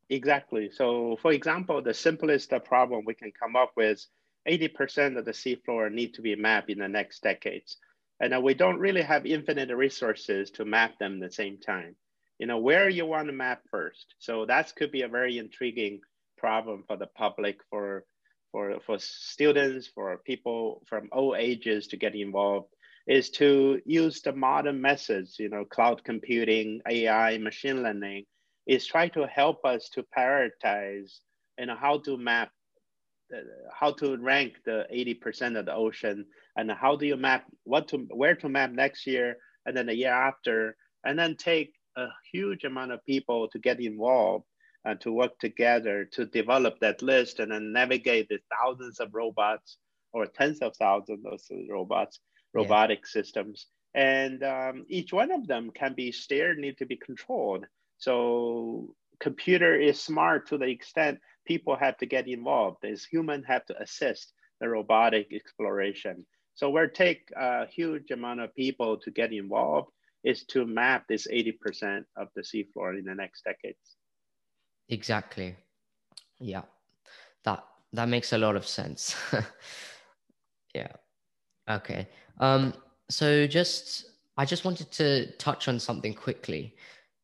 Exactly. 0.10 0.70
So 0.72 1.18
for 1.22 1.32
example 1.32 1.82
the 1.82 1.94
simplest 1.94 2.54
problem 2.63 3.04
we 3.06 3.13
can 3.13 3.32
come 3.32 3.56
up 3.56 3.72
with 3.76 4.06
80% 4.48 5.18
of 5.18 5.26
the 5.26 5.32
seafloor 5.32 5.91
need 5.91 6.13
to 6.13 6.22
be 6.22 6.36
mapped 6.36 6.70
in 6.70 6.80
the 6.80 6.88
next 6.88 7.24
decades. 7.24 7.78
And 8.20 8.34
uh, 8.34 8.39
we 8.39 8.54
don't 8.54 8.80
really 8.80 9.02
have 9.02 9.26
infinite 9.26 9.76
resources 9.76 10.52
to 10.52 10.65
map 10.65 11.00
them 11.00 11.15
at 11.15 11.30
the 11.30 11.36
same 11.36 11.58
time 11.58 11.96
you 12.39 12.48
know, 12.48 12.58
where 12.58 12.89
you 12.89 13.06
want 13.06 13.28
to 13.28 13.34
map 13.34 13.62
first. 13.71 14.15
So 14.19 14.45
that 14.45 14.74
could 14.76 14.91
be 14.91 15.04
a 15.04 15.08
very 15.08 15.38
intriguing 15.38 16.02
problem 16.38 16.84
for 16.88 16.98
the 16.98 17.08
public, 17.08 17.60
for 17.69 18.06
for 18.52 18.80
for 18.86 18.98
students, 19.00 19.88
for 19.93 20.17
people 20.26 20.84
from 20.88 21.10
all 21.12 21.36
ages 21.36 21.88
to 21.88 21.98
get 21.98 22.15
involved, 22.15 22.67
is 23.08 23.30
to 23.30 23.82
use 23.86 24.21
the 24.21 24.34
modern 24.34 24.82
methods, 24.82 25.38
you 25.39 25.50
know, 25.50 25.65
cloud 25.65 26.04
computing, 26.04 26.82
AI, 26.89 27.38
machine 27.38 27.84
learning, 27.84 28.26
is 28.67 28.86
try 28.86 29.08
to 29.10 29.28
help 29.28 29.63
us 29.65 29.89
to 29.89 30.06
prioritize, 30.17 31.19
you 31.60 31.67
know, 31.67 31.76
how 31.76 32.00
to 32.00 32.17
map, 32.17 32.50
uh, 33.36 33.39
how 33.74 33.91
to 33.91 34.17
rank 34.17 34.54
the 34.65 34.86
80% 34.91 35.58
of 35.58 35.65
the 35.65 35.74
ocean, 35.74 36.26
and 36.58 36.71
how 36.71 36.95
do 36.95 37.06
you 37.06 37.17
map 37.17 37.45
what 37.63 37.88
to 37.89 37.98
where 38.10 38.36
to 38.36 38.50
map 38.50 38.71
next 38.71 39.06
year, 39.08 39.38
and 39.65 39.76
then 39.76 39.86
the 39.86 39.95
year 39.95 40.13
after, 40.13 40.76
and 41.04 41.17
then 41.17 41.36
take 41.36 41.74
a 41.97 42.08
huge 42.31 42.63
amount 42.63 42.91
of 42.91 43.05
people 43.05 43.47
to 43.49 43.60
get 43.60 43.79
involved 43.79 44.45
and 44.84 45.01
to 45.01 45.12
work 45.12 45.38
together 45.39 46.05
to 46.05 46.25
develop 46.25 46.79
that 46.79 47.01
list 47.01 47.39
and 47.39 47.51
then 47.51 47.73
navigate 47.73 48.29
the 48.29 48.39
thousands 48.55 48.99
of 48.99 49.13
robots 49.13 49.77
or 50.13 50.27
tens 50.27 50.60
of 50.60 50.75
thousands 50.77 51.25
of 51.25 51.39
robots, 51.69 52.19
robotic 52.53 52.99
yeah. 52.99 53.21
systems. 53.21 53.67
And 53.95 54.43
um, 54.43 54.86
each 54.88 55.12
one 55.12 55.31
of 55.31 55.47
them 55.47 55.71
can 55.71 55.93
be 55.93 56.12
steered, 56.12 56.58
need 56.58 56.77
to 56.77 56.86
be 56.86 56.97
controlled. 56.97 57.65
So 57.97 58.93
computer 59.19 59.75
is 59.79 60.01
smart 60.01 60.49
to 60.49 60.58
the 60.58 60.65
extent 60.65 61.19
people 61.47 61.75
have 61.75 61.97
to 61.97 62.05
get 62.05 62.27
involved. 62.27 62.86
As 62.86 63.03
human 63.03 63.43
have 63.43 63.65
to 63.67 63.81
assist 63.81 64.34
the 64.60 64.69
robotic 64.69 65.34
exploration. 65.34 66.25
So 66.53 66.69
where 66.69 66.88
take 66.88 67.31
a 67.36 67.65
huge 67.67 68.12
amount 68.12 68.39
of 68.41 68.55
people 68.55 68.97
to 68.99 69.12
get 69.12 69.34
involved 69.34 69.89
is 70.26 70.44
to 70.44 70.66
map 70.66 71.06
this 71.08 71.28
80% 71.28 72.04
of 72.18 72.28
the 72.36 72.42
seafloor 72.42 72.98
in 72.98 73.06
the 73.06 73.14
next 73.14 73.44
decades. 73.44 73.96
Exactly. 74.90 75.56
Yeah. 76.40 76.64
That 77.44 77.64
that 77.94 78.10
makes 78.10 78.34
a 78.34 78.38
lot 78.38 78.56
of 78.56 78.68
sense. 78.68 79.16
yeah. 80.74 80.92
Okay. 81.70 82.08
Um 82.40 82.74
so 83.10 83.48
just 83.48 84.06
I 84.38 84.46
just 84.46 84.66
wanted 84.66 84.92
to 84.94 85.32
touch 85.38 85.68
on 85.68 85.80
something 85.80 86.14
quickly. 86.14 86.76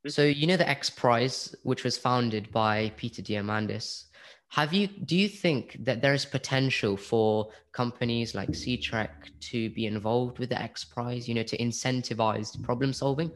Mm-hmm. 0.05 0.09
So 0.09 0.23
you 0.23 0.47
know 0.47 0.57
the 0.57 0.69
X 0.69 0.89
Prize, 0.89 1.55
which 1.63 1.83
was 1.83 1.97
founded 1.97 2.51
by 2.51 2.91
Peter 2.97 3.21
Diamandis. 3.21 4.05
Have 4.51 4.73
you 4.73 4.87
do 4.87 5.15
you 5.15 5.29
think 5.29 5.77
that 5.85 6.01
there 6.01 6.13
is 6.13 6.25
potential 6.25 6.97
for 6.97 7.51
companies 7.71 8.35
like 8.35 8.49
Seatrec 8.49 9.09
to 9.51 9.69
be 9.69 9.85
involved 9.85 10.39
with 10.39 10.49
the 10.49 10.61
X 10.61 10.83
Prize, 10.83 11.25
you 11.25 11.33
know, 11.33 11.43
to 11.43 11.57
incentivize 11.57 12.61
problem 12.61 12.91
solving? 12.91 13.31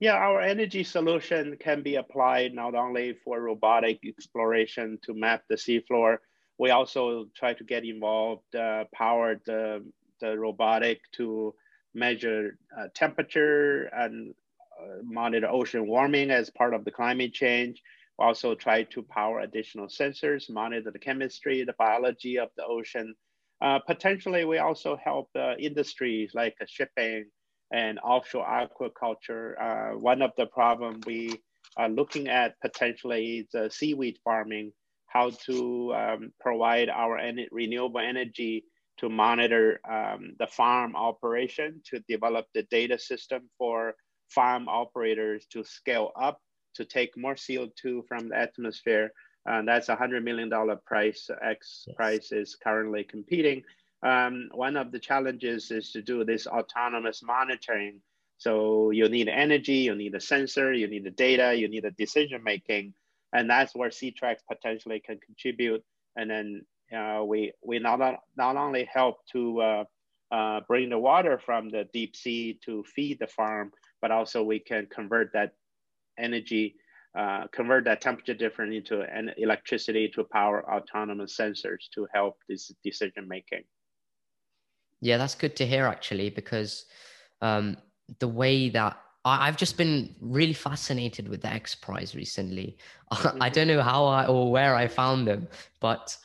Yeah, 0.00 0.14
our 0.14 0.40
energy 0.40 0.82
solution 0.82 1.56
can 1.60 1.82
be 1.82 1.94
applied 1.94 2.54
not 2.54 2.74
only 2.74 3.12
for 3.22 3.40
robotic 3.40 4.00
exploration 4.04 4.98
to 5.02 5.14
map 5.14 5.44
the 5.48 5.54
seafloor. 5.54 6.18
We 6.58 6.70
also 6.70 7.26
try 7.36 7.54
to 7.54 7.62
get 7.62 7.84
involved, 7.84 8.56
uh, 8.56 8.84
power 8.92 9.40
the, 9.46 9.84
the 10.20 10.36
robotic 10.36 11.02
to 11.12 11.54
measure 11.94 12.58
uh, 12.76 12.88
temperature 12.94 13.84
and 13.94 14.34
uh, 14.80 15.02
monitor 15.04 15.48
ocean 15.48 15.86
warming 15.86 16.32
as 16.32 16.50
part 16.50 16.74
of 16.74 16.84
the 16.84 16.90
climate 16.90 17.32
change 17.32 17.80
also 18.20 18.54
try 18.54 18.82
to 18.84 19.02
power 19.02 19.40
additional 19.40 19.86
sensors, 19.86 20.50
monitor 20.50 20.90
the 20.90 20.98
chemistry, 20.98 21.64
the 21.64 21.74
biology 21.78 22.38
of 22.38 22.50
the 22.56 22.64
ocean. 22.64 23.14
Uh, 23.62 23.78
potentially, 23.86 24.44
we 24.44 24.58
also 24.58 24.96
help 25.02 25.28
uh, 25.36 25.54
industries 25.58 26.32
like 26.34 26.54
shipping 26.66 27.24
and 27.72 27.98
offshore 28.00 28.46
aquaculture. 28.46 29.54
Uh, 29.60 29.98
one 29.98 30.22
of 30.22 30.32
the 30.36 30.46
problems 30.46 31.04
we 31.06 31.40
are 31.76 31.88
looking 31.88 32.28
at 32.28 32.54
potentially 32.60 33.48
is 33.52 33.74
seaweed 33.74 34.18
farming, 34.24 34.72
how 35.06 35.30
to 35.30 35.94
um, 35.94 36.32
provide 36.40 36.88
our 36.88 37.18
en 37.18 37.46
renewable 37.50 38.00
energy 38.00 38.64
to 38.98 39.08
monitor 39.08 39.80
um, 39.90 40.32
the 40.38 40.46
farm 40.46 40.94
operation, 40.94 41.80
to 41.84 42.00
develop 42.08 42.46
the 42.54 42.62
data 42.70 42.98
system 42.98 43.48
for 43.56 43.94
farm 44.28 44.68
operators 44.68 45.46
to 45.50 45.64
scale 45.64 46.10
up 46.20 46.38
to 46.74 46.84
take 46.84 47.16
more 47.16 47.34
CO2 47.34 48.06
from 48.06 48.28
the 48.28 48.36
atmosphere. 48.36 49.12
Uh, 49.48 49.62
that's 49.62 49.88
a 49.88 49.96
$100 49.96 50.22
million 50.22 50.50
price. 50.84 51.30
X 51.42 51.84
yes. 51.86 51.96
price 51.96 52.32
is 52.32 52.56
currently 52.56 53.04
competing. 53.04 53.62
Um, 54.02 54.48
one 54.52 54.76
of 54.76 54.92
the 54.92 54.98
challenges 54.98 55.70
is 55.70 55.92
to 55.92 56.02
do 56.02 56.24
this 56.24 56.46
autonomous 56.46 57.22
monitoring. 57.22 58.00
So 58.38 58.90
you 58.90 59.08
need 59.08 59.28
energy, 59.28 59.78
you 59.78 59.94
need 59.94 60.14
a 60.14 60.20
sensor, 60.20 60.72
you 60.72 60.88
need 60.88 61.04
the 61.04 61.10
data, 61.10 61.54
you 61.54 61.68
need 61.68 61.84
the 61.84 61.90
decision 61.90 62.42
making. 62.42 62.94
And 63.32 63.48
that's 63.48 63.74
where 63.74 63.90
Seatrec 63.90 64.36
potentially 64.50 65.00
can 65.00 65.18
contribute. 65.18 65.84
And 66.16 66.30
then 66.30 66.62
uh, 66.96 67.22
we, 67.24 67.52
we 67.62 67.78
not, 67.78 68.00
not 68.36 68.56
only 68.56 68.88
help 68.90 69.18
to 69.32 69.60
uh, 69.60 69.84
uh, 70.32 70.60
bring 70.66 70.88
the 70.88 70.98
water 70.98 71.38
from 71.38 71.68
the 71.68 71.86
deep 71.92 72.16
sea 72.16 72.58
to 72.64 72.84
feed 72.84 73.18
the 73.18 73.26
farm, 73.26 73.72
but 74.00 74.10
also 74.10 74.42
we 74.42 74.58
can 74.58 74.86
convert 74.86 75.32
that 75.34 75.52
energy, 76.20 76.76
uh, 77.18 77.46
convert 77.52 77.84
that 77.84 78.00
temperature 78.00 78.34
difference 78.34 78.74
into 78.74 79.02
an 79.02 79.32
electricity 79.36 80.08
to 80.14 80.24
power 80.24 80.64
autonomous 80.70 81.36
sensors 81.36 81.88
to 81.94 82.06
help 82.12 82.36
this 82.48 82.72
decision 82.84 83.26
making. 83.26 83.64
Yeah, 85.00 85.16
that's 85.16 85.34
good 85.34 85.56
to 85.56 85.66
hear 85.66 85.86
actually, 85.86 86.30
because 86.30 86.84
um, 87.40 87.76
the 88.18 88.28
way 88.28 88.68
that 88.70 88.98
I, 89.24 89.46
have 89.46 89.56
just 89.56 89.76
been 89.76 90.14
really 90.20 90.52
fascinated 90.52 91.28
with 91.28 91.42
the 91.42 91.52
X 91.52 91.74
Prize 91.74 92.14
recently. 92.14 92.78
Mm-hmm. 93.12 93.42
I 93.42 93.48
don't 93.48 93.68
know 93.68 93.82
how 93.82 94.06
I 94.06 94.26
or 94.26 94.50
where 94.50 94.74
I 94.74 94.88
found 94.88 95.26
them, 95.26 95.48
but 95.80 96.16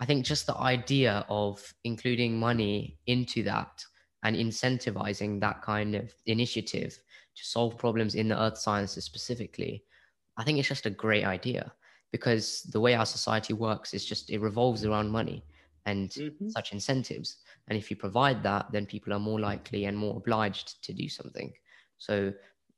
I 0.00 0.06
think 0.06 0.24
just 0.24 0.46
the 0.46 0.56
idea 0.56 1.26
of 1.28 1.62
including 1.84 2.38
money 2.38 2.98
into 3.06 3.42
that 3.44 3.84
and 4.22 4.36
incentivizing 4.36 5.40
that 5.40 5.62
kind 5.62 5.94
of 5.94 6.12
initiative 6.26 6.98
to 7.38 7.44
solve 7.44 7.78
problems 7.78 8.14
in 8.14 8.28
the 8.28 8.40
earth 8.40 8.58
sciences 8.58 9.04
specifically, 9.04 9.84
I 10.36 10.44
think 10.44 10.58
it's 10.58 10.68
just 10.68 10.86
a 10.86 10.90
great 10.90 11.24
idea 11.24 11.72
because 12.12 12.62
the 12.62 12.80
way 12.80 12.94
our 12.94 13.06
society 13.06 13.52
works 13.52 13.94
is 13.94 14.04
just 14.04 14.30
it 14.30 14.40
revolves 14.40 14.84
around 14.84 15.10
money 15.10 15.44
and 15.86 16.10
mm-hmm. 16.10 16.48
such 16.48 16.72
incentives. 16.72 17.38
And 17.68 17.78
if 17.78 17.90
you 17.90 17.96
provide 17.96 18.42
that, 18.42 18.66
then 18.72 18.86
people 18.86 19.12
are 19.12 19.18
more 19.18 19.40
likely 19.40 19.84
and 19.84 19.96
more 19.96 20.16
obliged 20.16 20.82
to 20.84 20.92
do 20.92 21.08
something. 21.08 21.52
So 21.98 22.32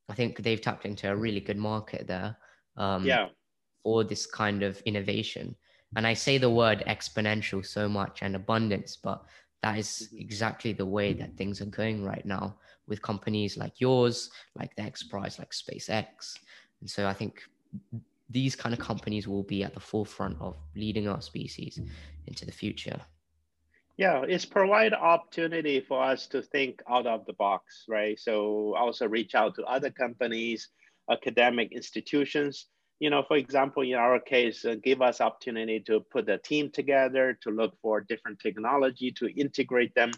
I 0.08 0.14
think 0.14 0.42
they've 0.42 0.60
tapped 0.60 0.84
into 0.84 1.10
a 1.10 1.16
really 1.16 1.40
good 1.40 1.58
market 1.58 2.06
there. 2.06 2.36
Um, 2.76 3.04
yeah. 3.04 3.28
For 3.82 4.04
this 4.04 4.26
kind 4.26 4.62
of 4.62 4.80
innovation. 4.82 5.56
And 5.96 6.06
I 6.06 6.12
say 6.12 6.36
the 6.36 6.50
word 6.50 6.84
exponential 6.86 7.64
so 7.64 7.88
much 7.88 8.18
and 8.20 8.36
abundance, 8.36 8.96
but 8.96 9.24
that 9.62 9.78
is 9.78 9.88
mm-hmm. 9.88 10.18
exactly 10.18 10.72
the 10.72 10.86
way 10.86 11.14
that 11.14 11.36
things 11.36 11.60
are 11.60 11.66
going 11.66 12.04
right 12.04 12.24
now 12.26 12.58
with 12.90 13.00
companies 13.00 13.56
like 13.56 13.80
yours, 13.80 14.30
like 14.58 14.76
the 14.76 14.82
X 14.82 15.02
Prize, 15.02 15.38
like 15.38 15.52
SpaceX. 15.52 16.36
And 16.80 16.90
so 16.90 17.06
I 17.06 17.14
think 17.14 17.40
these 18.28 18.54
kind 18.54 18.74
of 18.74 18.78
companies 18.78 19.26
will 19.26 19.42
be 19.42 19.64
at 19.64 19.72
the 19.72 19.80
forefront 19.80 20.36
of 20.40 20.56
leading 20.76 21.08
our 21.08 21.22
species 21.22 21.80
into 22.26 22.44
the 22.44 22.52
future. 22.52 23.00
Yeah, 23.96 24.22
it's 24.28 24.44
provide 24.44 24.92
opportunity 24.92 25.80
for 25.80 26.02
us 26.02 26.26
to 26.28 26.42
think 26.42 26.82
out 26.88 27.06
of 27.06 27.24
the 27.26 27.34
box, 27.34 27.84
right? 27.88 28.18
So 28.18 28.74
also 28.76 29.08
reach 29.08 29.34
out 29.34 29.54
to 29.56 29.64
other 29.64 29.90
companies, 29.90 30.68
academic 31.10 31.72
institutions 31.72 32.66
you 33.00 33.08
know, 33.08 33.24
for 33.26 33.38
example, 33.38 33.82
in 33.82 33.94
our 33.94 34.20
case, 34.20 34.64
uh, 34.64 34.76
give 34.84 35.00
us 35.00 35.22
opportunity 35.22 35.80
to 35.80 36.00
put 36.00 36.28
a 36.28 36.36
team 36.36 36.70
together, 36.70 37.36
to 37.42 37.50
look 37.50 37.72
for 37.80 38.02
different 38.02 38.38
technology, 38.38 39.10
to 39.12 39.26
integrate 39.40 39.94
them, 39.94 40.10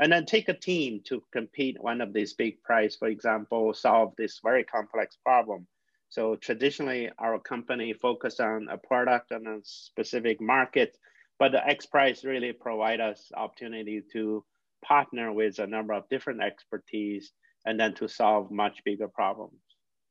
and 0.00 0.12
then 0.12 0.24
take 0.24 0.48
a 0.48 0.54
team 0.54 1.00
to 1.04 1.22
compete 1.32 1.76
one 1.80 2.00
of 2.00 2.12
these 2.12 2.34
big 2.34 2.62
prize, 2.62 2.96
for 2.96 3.08
example, 3.08 3.74
solve 3.74 4.14
this 4.16 4.40
very 4.42 4.64
complex 4.64 5.16
problem. 5.24 5.66
So 6.10 6.36
traditionally, 6.36 7.10
our 7.18 7.38
company 7.38 7.92
focused 7.92 8.40
on 8.40 8.68
a 8.70 8.78
product 8.78 9.30
and 9.30 9.46
a 9.46 9.60
specific 9.62 10.40
market, 10.40 10.96
but 11.38 11.52
the 11.52 11.66
X 11.66 11.86
Prize 11.86 12.24
really 12.24 12.52
provide 12.52 13.00
us 13.00 13.30
opportunity 13.36 14.02
to 14.12 14.44
partner 14.84 15.32
with 15.32 15.58
a 15.58 15.66
number 15.66 15.92
of 15.92 16.08
different 16.08 16.42
expertise 16.42 17.32
and 17.66 17.78
then 17.78 17.94
to 17.94 18.08
solve 18.08 18.50
much 18.50 18.82
bigger 18.84 19.08
problems. 19.08 19.60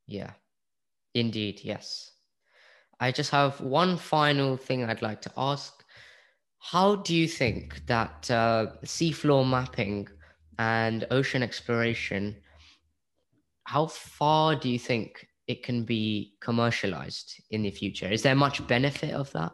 Yeah, 0.06 0.32
indeed, 1.14 1.60
yes. 1.62 2.12
I 3.00 3.12
just 3.12 3.30
have 3.30 3.60
one 3.60 3.96
final 3.96 4.56
thing 4.56 4.84
I'd 4.84 5.02
like 5.02 5.22
to 5.22 5.32
ask. 5.36 5.77
How 6.60 6.96
do 6.96 7.14
you 7.14 7.28
think 7.28 7.86
that 7.86 8.30
uh, 8.30 8.66
seafloor 8.84 9.48
mapping 9.48 10.08
and 10.58 11.06
ocean 11.10 11.42
exploration, 11.42 12.36
how 13.64 13.86
far 13.86 14.56
do 14.56 14.68
you 14.68 14.78
think 14.78 15.26
it 15.46 15.62
can 15.62 15.84
be 15.84 16.34
commercialized 16.40 17.42
in 17.50 17.62
the 17.62 17.70
future? 17.70 18.08
Is 18.08 18.22
there 18.22 18.34
much 18.34 18.66
benefit 18.66 19.14
of 19.14 19.30
that? 19.32 19.52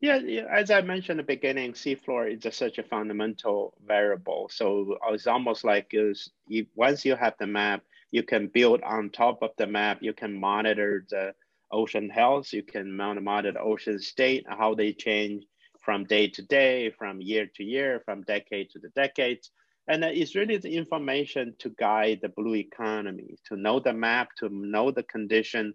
Yeah, 0.00 0.18
as 0.50 0.70
I 0.70 0.80
mentioned 0.80 1.20
at 1.20 1.26
the 1.26 1.34
beginning, 1.34 1.72
seafloor 1.72 2.32
is 2.32 2.42
just 2.42 2.58
such 2.58 2.78
a 2.78 2.82
fundamental 2.82 3.74
variable. 3.86 4.48
So 4.50 4.96
it's 5.08 5.26
almost 5.26 5.62
like 5.62 5.88
is 5.92 6.30
once 6.74 7.04
you 7.04 7.16
have 7.16 7.34
the 7.38 7.46
map, 7.46 7.82
you 8.10 8.22
can 8.22 8.48
build 8.48 8.80
on 8.82 9.10
top 9.10 9.42
of 9.42 9.50
the 9.58 9.66
map. 9.66 9.98
You 10.00 10.14
can 10.14 10.40
monitor 10.40 11.06
the 11.10 11.34
ocean 11.70 12.08
health. 12.08 12.52
You 12.52 12.62
can 12.62 12.96
monitor 12.96 13.52
the 13.52 13.60
ocean 13.60 14.00
state, 14.00 14.46
how 14.48 14.74
they 14.74 14.94
change 14.94 15.44
from 15.80 16.04
day 16.04 16.28
to 16.28 16.42
day, 16.42 16.90
from 16.90 17.20
year 17.20 17.46
to 17.56 17.64
year, 17.64 18.02
from 18.04 18.22
decade 18.22 18.70
to 18.70 18.78
the 18.78 18.90
decades. 18.90 19.50
And 19.88 20.04
it's 20.04 20.34
really 20.34 20.56
the 20.56 20.76
information 20.76 21.54
to 21.58 21.70
guide 21.70 22.20
the 22.22 22.28
blue 22.28 22.54
economy, 22.54 23.36
to 23.46 23.56
know 23.56 23.80
the 23.80 23.92
map, 23.92 24.28
to 24.38 24.48
know 24.48 24.90
the 24.90 25.02
condition. 25.04 25.74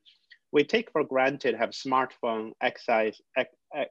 We 0.52 0.64
take 0.64 0.92
for 0.92 1.04
granted 1.04 1.56
have 1.56 1.72
smartphone 1.72 2.52
access, 2.62 3.20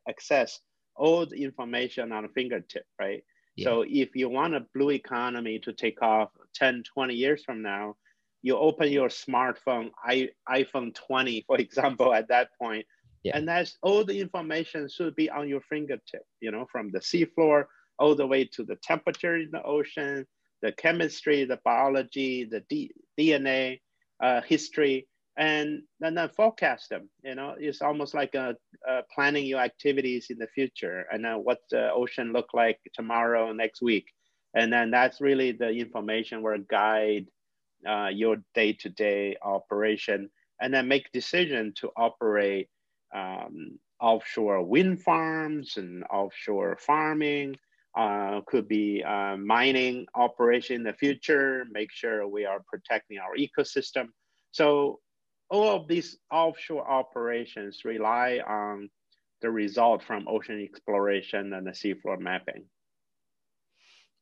access 0.08 0.60
all 0.96 1.26
the 1.26 1.42
information 1.42 2.12
on 2.12 2.24
a 2.24 2.28
fingertip, 2.28 2.86
right? 2.98 3.22
Yeah. 3.56 3.64
So 3.64 3.84
if 3.86 4.16
you 4.16 4.28
want 4.28 4.54
a 4.54 4.66
blue 4.74 4.90
economy 4.90 5.58
to 5.60 5.72
take 5.72 6.02
off 6.02 6.30
10, 6.54 6.84
20 6.84 7.14
years 7.14 7.44
from 7.44 7.62
now, 7.62 7.96
you 8.42 8.56
open 8.56 8.92
your 8.92 9.08
smartphone, 9.08 9.90
I, 10.04 10.28
iPhone 10.48 10.94
20, 10.94 11.44
for 11.46 11.56
example, 11.58 12.12
at 12.12 12.28
that 12.28 12.50
point, 12.60 12.86
yeah. 13.24 13.36
and 13.36 13.48
that's 13.48 13.78
all 13.82 14.04
the 14.04 14.20
information 14.20 14.88
should 14.88 15.16
be 15.16 15.30
on 15.30 15.48
your 15.48 15.62
fingertip, 15.62 16.24
you 16.40 16.50
know, 16.50 16.66
from 16.70 16.90
the 16.90 17.00
seafloor 17.00 17.64
all 17.98 18.14
the 18.14 18.26
way 18.26 18.44
to 18.44 18.64
the 18.64 18.76
temperature 18.76 19.36
in 19.36 19.50
the 19.50 19.62
ocean, 19.62 20.26
the 20.62 20.72
chemistry, 20.72 21.44
the 21.44 21.58
biology, 21.64 22.44
the 22.44 22.60
D, 22.68 22.92
DNA 23.18 23.80
uh, 24.22 24.40
history, 24.42 25.08
and 25.36 25.82
then 26.00 26.18
uh, 26.18 26.28
forecast 26.28 26.90
them. 26.90 27.08
You 27.22 27.34
know, 27.34 27.54
it's 27.58 27.82
almost 27.82 28.14
like 28.14 28.34
a, 28.34 28.56
a 28.86 29.02
planning 29.14 29.46
your 29.46 29.60
activities 29.60 30.26
in 30.30 30.38
the 30.38 30.46
future 30.48 31.06
and 31.12 31.24
then 31.24 31.36
what 31.36 31.60
the 31.70 31.92
ocean 31.92 32.32
look 32.32 32.54
like 32.54 32.78
tomorrow, 32.94 33.52
next 33.52 33.82
week, 33.82 34.06
and 34.54 34.72
then 34.72 34.90
that's 34.90 35.20
really 35.20 35.52
the 35.52 35.70
information 35.70 36.42
will 36.42 36.58
guide 36.68 37.26
uh, 37.88 38.08
your 38.12 38.36
day-to-day 38.54 39.36
operation, 39.42 40.30
and 40.60 40.72
then 40.72 40.88
make 40.88 41.10
decision 41.12 41.72
to 41.76 41.90
operate 41.96 42.68
um, 43.14 43.78
offshore 44.00 44.62
wind 44.62 45.02
farms 45.02 45.76
and 45.76 46.04
offshore 46.10 46.76
farming. 46.80 47.56
Uh, 47.96 48.40
could 48.48 48.66
be 48.66 49.04
uh, 49.04 49.36
mining 49.36 50.04
operation 50.16 50.74
in 50.74 50.82
the 50.82 50.92
future. 50.92 51.64
Make 51.70 51.92
sure 51.92 52.26
we 52.26 52.44
are 52.44 52.58
protecting 52.66 53.18
our 53.18 53.36
ecosystem. 53.36 54.08
So 54.50 54.98
all 55.48 55.76
of 55.76 55.86
these 55.86 56.18
offshore 56.32 56.90
operations 56.90 57.82
rely 57.84 58.40
on 58.46 58.90
the 59.42 59.50
result 59.50 60.02
from 60.02 60.26
ocean 60.26 60.60
exploration 60.60 61.52
and 61.52 61.64
the 61.64 61.70
seafloor 61.70 62.18
mapping. 62.18 62.64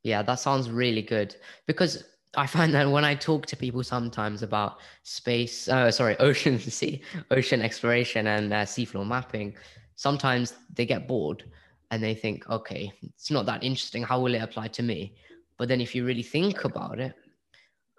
Yeah, 0.03 0.23
that 0.23 0.41
sounds 0.41 0.69
really 0.69 1.03
good 1.03 1.37
because 1.67 2.05
I 2.35 2.47
find 2.47 2.73
that 2.75 2.91
when 2.91 3.05
I 3.05 3.15
talk 3.15 3.47
to 3.47 3.57
people 3.57 3.85
sometimes 3.85 4.43
about 4.43 4.79
space, 5.03 5.69
uh, 5.69 5.91
sorry, 5.91 6.17
ocean 6.21 6.59
sea, 6.59 7.03
ocean 7.31 7.61
exploration 7.61 8.27
and 8.27 8.53
uh, 8.53 8.65
seafloor 8.65 9.07
mapping, 9.07 9.55
sometimes 9.97 10.55
they 10.75 10.87
get 10.87 11.07
bored 11.07 11.45
and 11.91 12.03
they 12.03 12.15
think, 12.15 12.49
okay, 12.49 12.91
it's 13.03 13.31
not 13.31 13.45
that 13.47 13.63
interesting. 13.63 14.03
How 14.03 14.19
will 14.19 14.35
it 14.35 14.43
apply 14.43 14.69
to 14.69 14.83
me? 14.83 15.15
But 15.59 15.69
then 15.69 15.81
if 15.81 15.95
you 15.95 16.07
really 16.07 16.23
think 16.23 16.65
about 16.65 16.99
it, 16.99 17.15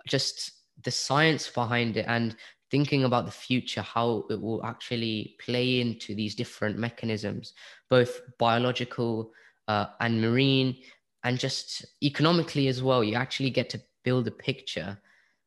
just 0.08 0.52
the 0.84 0.92
science 0.92 1.48
behind 1.48 1.98
it 1.98 2.06
and 2.08 2.36
thinking 2.72 3.04
about 3.04 3.26
the 3.26 3.32
future, 3.32 3.84
how 3.84 4.26
it 4.32 4.42
will 4.42 4.66
actually 4.66 5.36
play 5.40 5.80
into 5.80 6.16
these 6.16 6.34
different 6.34 6.80
mechanisms, 6.80 7.54
both 7.88 8.20
biological 8.40 9.32
uh, 9.68 9.86
and 10.00 10.20
marine, 10.20 10.76
and 11.24 11.38
just 11.38 11.86
economically 12.02 12.68
as 12.68 12.82
well. 12.82 13.04
You 13.04 13.16
actually 13.16 13.52
get 13.52 13.70
to 13.70 13.82
build 14.04 14.28
a 14.28 14.32
picture 14.32 14.98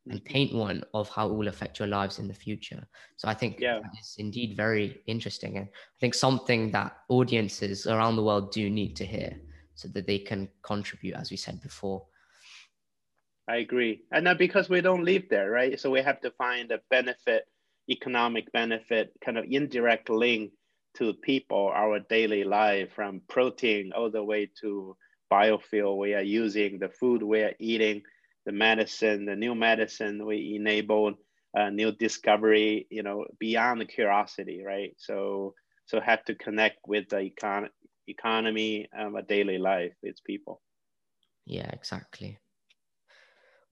and 0.08 0.20
mm-hmm. 0.20 0.32
paint 0.32 0.54
one 0.54 0.82
of 0.94 1.08
how 1.08 1.28
it 1.28 1.34
will 1.34 1.48
affect 1.48 1.78
your 1.78 1.88
lives 1.88 2.18
in 2.18 2.28
the 2.28 2.34
future. 2.34 2.86
So 3.16 3.28
I 3.28 3.34
think 3.34 3.58
yeah. 3.60 3.80
it's 3.98 4.16
indeed 4.18 4.56
very 4.56 5.00
interesting. 5.06 5.56
And 5.56 5.66
I 5.66 5.98
think 6.00 6.14
something 6.14 6.70
that 6.72 6.96
audiences 7.08 7.86
around 7.86 8.16
the 8.16 8.22
world 8.22 8.52
do 8.52 8.70
need 8.70 8.96
to 8.96 9.04
hear 9.04 9.36
so 9.74 9.88
that 9.88 10.06
they 10.06 10.18
can 10.18 10.48
contribute, 10.62 11.16
as 11.16 11.30
we 11.30 11.36
said 11.36 11.60
before, 11.60 12.06
I 13.48 13.56
agree. 13.56 14.02
And 14.10 14.26
then 14.26 14.36
because 14.36 14.68
we 14.68 14.80
don't 14.80 15.04
live 15.04 15.28
there, 15.30 15.50
right? 15.50 15.78
So 15.78 15.90
we 15.90 16.02
have 16.02 16.20
to 16.22 16.32
find 16.32 16.72
a 16.72 16.80
benefit, 16.90 17.44
economic 17.88 18.50
benefit, 18.52 19.12
kind 19.24 19.38
of 19.38 19.44
indirect 19.48 20.10
link 20.10 20.50
to 20.96 21.14
people, 21.14 21.70
our 21.74 22.00
daily 22.00 22.42
life, 22.42 22.92
from 22.94 23.20
protein 23.28 23.92
all 23.94 24.10
the 24.10 24.24
way 24.24 24.50
to 24.62 24.96
biofuel 25.30 25.98
we 25.98 26.14
are 26.14 26.22
using, 26.22 26.78
the 26.78 26.88
food 26.88 27.22
we 27.22 27.42
are 27.42 27.54
eating, 27.60 28.02
the 28.46 28.52
medicine, 28.52 29.26
the 29.26 29.36
new 29.36 29.54
medicine 29.54 30.24
we 30.24 30.54
enable, 30.56 31.14
uh, 31.58 31.68
new 31.70 31.92
discovery, 31.92 32.86
you 32.90 33.02
know, 33.02 33.26
beyond 33.38 33.80
the 33.80 33.84
curiosity, 33.84 34.62
right? 34.64 34.94
So 34.96 35.54
so 35.86 36.00
have 36.00 36.24
to 36.24 36.34
connect 36.34 36.78
with 36.86 37.08
the 37.08 37.30
econ- 37.30 37.68
economy 38.08 38.88
of 38.96 39.14
a 39.14 39.22
daily 39.22 39.58
life 39.58 39.92
with 40.02 40.16
people. 40.24 40.60
Yeah, 41.44 41.70
exactly. 41.72 42.38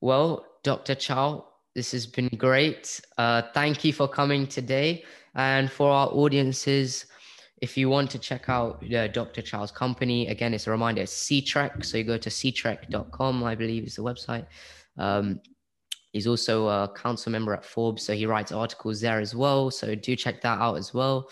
Well, 0.01 0.47
Dr. 0.63 0.95
Chao, 0.95 1.47
this 1.75 1.93
has 1.93 2.07
been 2.07 2.29
great. 2.37 3.01
Uh, 3.19 3.43
thank 3.53 3.85
you 3.85 3.93
for 3.93 4.07
coming 4.07 4.47
today. 4.47 5.05
And 5.35 5.71
for 5.71 5.91
our 5.91 6.09
audiences, 6.09 7.07
if 7.59 7.77
you 7.77 7.88
want 7.88 8.11
to 8.11 8.19
check 8.19 8.49
out 8.49 8.83
uh, 8.93 9.09
Dr. 9.09 9.43
Chao's 9.43 9.71
company, 9.71 10.29
again, 10.29 10.55
it's 10.55 10.67
a 10.67 10.71
reminder, 10.71 11.03
it's 11.03 11.12
Seatrec. 11.12 11.85
So 11.85 11.99
you 11.99 12.05
go 12.05 12.19
to 12.19 12.29
seatrec.com, 12.29 13.45
I 13.45 13.55
believe 13.55 13.85
is 13.85 13.97
the 13.97 14.03
website. 14.03 14.47
Um, 14.99 15.40
he's 16.12 16.27
also 16.27 16.69
a 16.69 16.93
council 16.95 17.33
member 17.33 17.55
at 17.55 17.64
Forbes, 17.64 18.03
so 18.03 18.12
he 18.12 18.27
writes 18.27 18.53
articles 18.53 19.01
there 19.01 19.21
as 19.21 19.35
well. 19.35 19.71
So 19.71 19.95
do 19.95 20.17
check 20.17 20.40
that 20.43 20.59
out 20.59 20.77
as 20.77 20.93
well. 20.93 21.31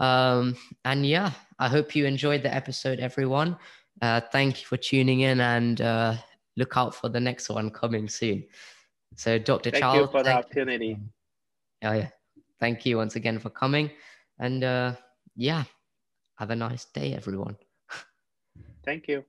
Um, 0.00 0.56
and 0.84 1.06
yeah, 1.06 1.32
I 1.58 1.68
hope 1.68 1.94
you 1.94 2.04
enjoyed 2.06 2.42
the 2.42 2.54
episode, 2.54 3.00
everyone. 3.00 3.56
Uh, 4.02 4.20
thank 4.32 4.60
you 4.60 4.66
for 4.66 4.76
tuning 4.76 5.20
in 5.20 5.40
and 5.40 5.80
uh, 5.80 6.14
look 6.56 6.76
out 6.76 6.94
for 6.94 7.08
the 7.08 7.20
next 7.20 7.48
one 7.48 7.70
coming 7.70 8.08
soon. 8.08 8.44
So, 9.16 9.38
Dr. 9.38 9.70
Thank 9.70 9.82
Charles, 9.82 10.00
you 10.00 10.06
for 10.08 10.22
the 10.22 10.32
opportunity. 10.32 10.98
Oh, 11.82 11.92
yeah. 11.92 12.08
Thank 12.60 12.84
you 12.84 12.96
once 12.96 13.16
again 13.16 13.38
for 13.38 13.50
coming. 13.50 13.90
And 14.40 14.64
uh, 14.64 14.94
yeah, 15.36 15.64
have 16.36 16.50
a 16.50 16.56
nice 16.56 16.84
day, 16.86 17.14
everyone. 17.14 17.58
Thank 18.84 19.08
you. 19.08 19.24